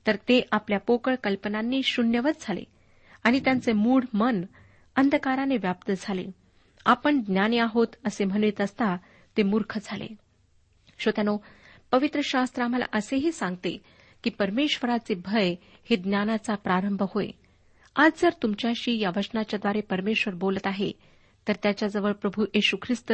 तर 0.07 0.16
ते 0.16 0.47
आपल्या 0.53 0.79
पोकळ 0.79 1.14
कल्पनांनी 1.14 1.83
शून्यवत 1.83 2.33
झाले 2.40 2.64
आणि 3.25 3.40
त्यांचे 3.40 3.73
मूढ 3.73 4.05
मन 4.14 4.45
अंधकाराने 4.97 5.57
व्याप्त 5.57 5.92
झाले. 5.99 6.27
आपण 6.87 7.21
ज्ञानी 7.21 7.59
आहोत 7.59 7.87
असे 8.07 8.25
म्हणत 8.25 8.61
असता 8.61 8.97
ते 9.37 9.42
मूर्ख 9.42 9.79
झाले. 9.83 10.07
श्रोत्यानो 10.99 11.38
पवित्र 11.90 12.21
शास्त्र 12.25 12.62
आम्हाला 12.62 12.85
असेही 12.92 13.33
सांगते 13.33 13.83
की 14.23 14.31
परमेश्वराचे 14.31 15.15
भय 15.15 15.55
हे 15.91 15.97
ज्ञानाचा 15.97 16.55
प्रारंभ 16.55 17.03
होय. 17.15 17.27
आज 17.97 18.13
जर 18.23 18.31
तुमच्याशी 18.43 18.99
या 19.01 19.11
वचनाच्याद्वारे 19.17 19.81
परमेश्वर 19.81 20.35
बोलत 20.35 20.67
आहे 20.67 20.93
तर 21.49 21.53
त्याच्याजवळ 21.63 22.13
प्रभू 22.13 22.45
येशू 22.55 22.77
ख्रिस्त 22.83 23.13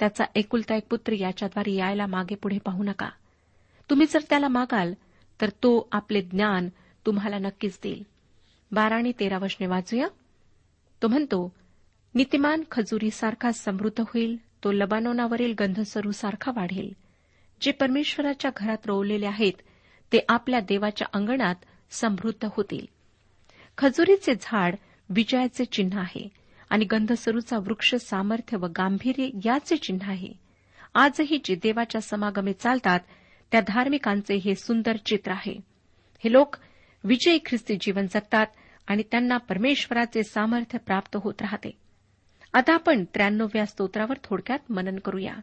त्याचा 0.00 0.24
एकुलता 0.34 0.76
एक 0.76 0.86
पुत्र 0.90 1.12
याच्याद्वारे 1.12 1.74
यायला 1.74 2.06
मागे 2.06 2.34
पुढे 2.34 2.58
पाहू 2.58 2.82
नका. 2.82 3.08
तुम्ही 3.90 4.06
जर 4.10 4.18
त्याला 4.30 4.48
मागाल 4.48 4.94
तर 5.40 5.48
तो 5.48 5.88
आपले 5.92 6.20
ज्ञान 6.20 6.68
तुम्हाला 7.06 7.38
नक्कीच 7.38 7.78
देईल. 7.82 8.02
बारा 8.72 8.96
आणि 8.96 9.12
तेरा 9.20 9.38
वशने 9.38 9.66
वाचूया. 9.66 10.06
तो 11.02 11.08
म्हणतो 11.08 11.52
नीतिमान 12.14 12.62
खजुरीसारखा 12.70 13.52
समृद्ध 13.52 14.00
होईल 14.00 14.36
तो 14.64 14.72
लबानोनावरील 14.72 15.54
गंधसरूसारखा 15.60 16.52
वाढेल. 16.56 16.92
जे 17.60 17.72
परमेश्वराच्या 17.72 18.50
घरात 18.56 18.86
रोवलेले 18.86 19.26
आहेत 19.26 19.52
ते 20.12 20.18
आपल्या 20.28 20.60
देवाच्या 20.60 21.08
अंगणात 21.12 21.54
समृद्ध 21.90 22.48
होतील. 22.52 22.86
खजुरीचे 23.78 24.32
झाड 24.40 24.74
विजयाचे 25.10 25.64
चिन्ह 25.64 25.98
आहे 25.98 26.28
आणि 26.70 26.84
गंधसरूचा 26.84 27.58
वृक्ष 27.58 27.94
सामर्थ्य 27.94 28.56
व 28.56 28.66
गांभीर्य 28.66 29.28
याचे 29.44 29.76
चिन्ह 29.76 30.08
आहे. 30.08 30.32
आजही 30.94 31.38
जे 31.44 31.54
देवाच्या 31.54 32.00
समागमे 32.00 32.52
चालतात 32.52 33.00
त्या 33.52 33.60
धार्मिकांचे 33.60 34.34
हे 34.34 34.54
सुंदर 34.54 34.96
चित्र 34.96 35.32
आहे. 35.32 35.60
हे 36.24 36.32
लोक 36.32 36.56
विजयी 37.04 37.38
ख्रिस्ती 37.46 37.76
जीवन 37.80 38.06
जगतात 38.06 38.46
आणि 38.86 39.02
त्यांना 39.10 39.36
परमेश्वराचे 39.36 40.22
सामर्थ्य 40.22 40.78
प्राप्त 40.78 41.16
होत 41.22 41.34
राहते. 41.40 41.70
आता 42.52 42.74
आपण 42.74 43.04
त्र्याण्णव्या 43.04 43.66
स्तोत्रावर 43.66 44.16
थोडक्यात 44.24 44.58
मनन 44.70 44.98
करूया. 44.98 45.34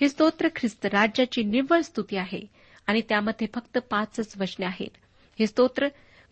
हे 0.00 0.08
स्तोत्र 0.08 0.48
ख्रिस्त 0.56 0.86
राज्याची 0.86 1.42
निव्वळ 1.42 1.80
स्तुती 1.80 2.16
आहे. 2.16 2.59
आणि 2.90 3.00
त्यामध्ये 3.08 3.46
फक्त 3.54 3.78
पाचच 3.78 4.34
वचने 4.40 4.66
आहेत. 4.66 4.96
हे 5.38 5.46
स्तोत्र 5.46 5.88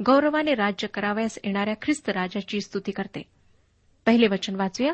गौरवाने 0.07 0.55
राज्य 0.55 0.89
करावयास 0.89 1.39
येणाऱ्या 1.45 1.75
ख्रिस्त 1.83 2.09
राजाची 2.09 2.61
स्तुती 2.61 2.93
करते. 2.93 3.23
पहिले 4.07 4.27
वचन 4.27 4.55
वाचूया. 4.55 4.93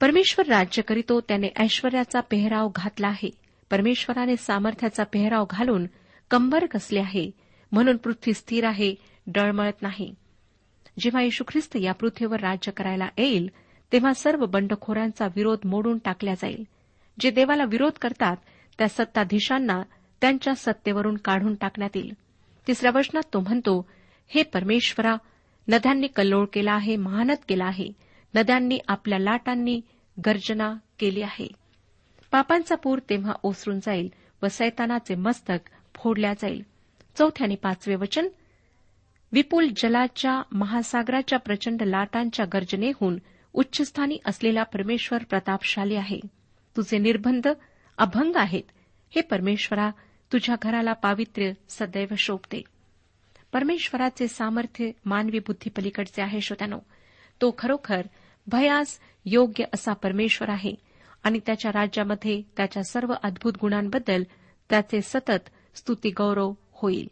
परमेश्वर 0.00 0.46
राज्य 0.46 0.82
करीतो 0.82 1.20
त्याने 1.20 1.48
ऐश्वर्याचा 1.58 2.20
पेहराव 2.20 2.68
घातला 2.76 3.08
आहे. 3.08 3.30
परमेश्वराने 3.70 4.36
सामर्थ्याचा 4.36 5.04
पेहराव 5.04 5.44
घालून 5.50 5.86
कंबर 6.30 6.66
कसले 6.66 7.00
आहे. 7.00 7.30
म्हणून 7.72 7.96
पृथ्वी 7.96 8.32
स्थिर 8.32 8.64
आहे 8.64 8.94
डळमळत 9.26 9.82
नाही. 9.82 10.14
जेव्हा 10.98 11.22
येशू 11.22 11.44
ख्रिस्त 11.48 11.76
या 11.76 11.92
पृथ्वीवर 11.92 12.40
राज्य 12.40 12.72
करायला 12.72 13.08
येईल 13.18 13.50
तेव्हा 13.92 14.14
सर्व 14.14 14.46
बंडखोरांचा 14.46 15.26
विरोध 15.36 15.58
मोडून 15.64 15.98
टाकला 15.98 16.34
जाईल. 16.34 16.64
जे 17.20 17.30
देवाला 17.30 17.64
विरोध 17.64 17.92
करतात 18.00 18.36
त्या 18.78 18.88
सत्ताधीशांना 18.88 19.82
त्यांच्या 20.20 20.54
सत्तेवरून 20.54 21.16
काढून 21.16 21.54
टाकण्यात 21.54 21.96
येईल 21.96 22.12
तिसऱ्या 22.66 22.92
वचनात 22.94 23.22
तो 23.34 23.40
म्हणतो 23.40 23.88
हे 24.28 24.42
परमेश्वरा 24.42 25.16
नद्यांनी 25.68 26.06
कल्लोळ 26.06 26.46
केला 26.52 26.72
आहे 26.72 26.96
महानत 26.96 27.36
केला 27.48 27.64
आहे. 27.64 27.88
नद्यांनी 28.34 28.78
आपल्या 28.88 29.18
लाटांनी 29.18 29.80
गर्जना 30.26 30.74
केली 30.98 31.22
आहे. 31.22 31.48
पापांचा 32.30 32.74
पूर 32.74 32.98
तेव्हा 33.10 33.32
ओसरून 33.42 33.78
जाईल 33.80 34.08
व 34.42 34.48
सैतानाचे 34.48 35.14
मस्तक 35.14 35.70
फोडल्या 35.94 36.32
जाईल. 36.32 36.62
चौथ्याने 37.18 37.54
पाचवे 37.54 37.94
वचन 37.94 38.28
विपुल 39.32 39.68
जलाच्या 39.76 40.42
महासागराच्या 40.52 41.38
प्रचंड 41.38 41.82
लाटांच्या 41.82 42.46
गर्जनेहून 42.46 43.18
उच्चस्थानी 43.52 44.18
असलेला 44.26 44.62
परमेश्वर 44.62 45.24
प्रतापशाली 45.30 45.94
आहे. 45.94 46.20
तुझे 46.76 46.98
निर्बंध 46.98 47.48
अभंग 47.98 48.36
आहेत. 48.36 48.62
हे 49.14 49.20
परमेश्वरा 49.20 49.90
तुझ्या 50.32 50.56
घराला 50.62 50.92
पावित्र्य 50.92 51.52
सदैव 51.68 52.14
शोभते. 52.18 52.62
परमेश्वराचे 53.52 54.28
सामर्थ्य 54.28 54.90
मानवी 55.04 55.38
बुद्धीपलीकडचे 55.38 56.22
आहे 56.22 56.40
श्रोत्यानो. 56.40 56.78
तो 57.40 57.54
खरोखर 57.58 58.06
भयास 58.46 59.00
योग्य 59.24 59.64
असा 59.74 59.92
परमेश्वर 59.92 60.48
आहे 60.48 60.74
आणि 61.22 61.40
त्याच्या 61.46 61.70
राज्यामध्ये 61.74 62.42
त्याच्या 62.56 62.84
सर्व 62.84 63.14
अद्भुत 63.22 63.52
गुणांबद्दल 63.60 64.22
त्याचे 64.70 65.00
सतत 65.02 65.48
स्तुती 65.74 66.10
गौरव 66.10 66.52
होईल. 66.72 67.08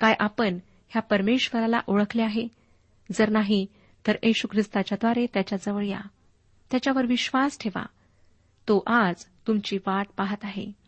काय 0.00 0.14
आपण 0.18 0.58
ह्या 0.88 1.02
परमेश्वराला 1.02 1.80
ओळखले 1.86 2.22
आहे? 2.22 2.48
जर 3.12 3.28
नाही 3.28 3.66
तर 4.06 4.16
येशू 4.22 4.48
ख्रिस्ताच्याद्वारे 4.50 5.26
त्याच्याजवळ 5.34 5.84
या. 5.84 6.00
त्याच्यावर 6.70 7.06
विश्वास 7.06 7.58
ठेवा. 7.58 7.82
तो 8.68 8.82
आज 8.86 9.24
तुमची 9.46 9.76
वाट 9.76 10.06
पाहत 10.16 10.44
आहे. 10.44 10.87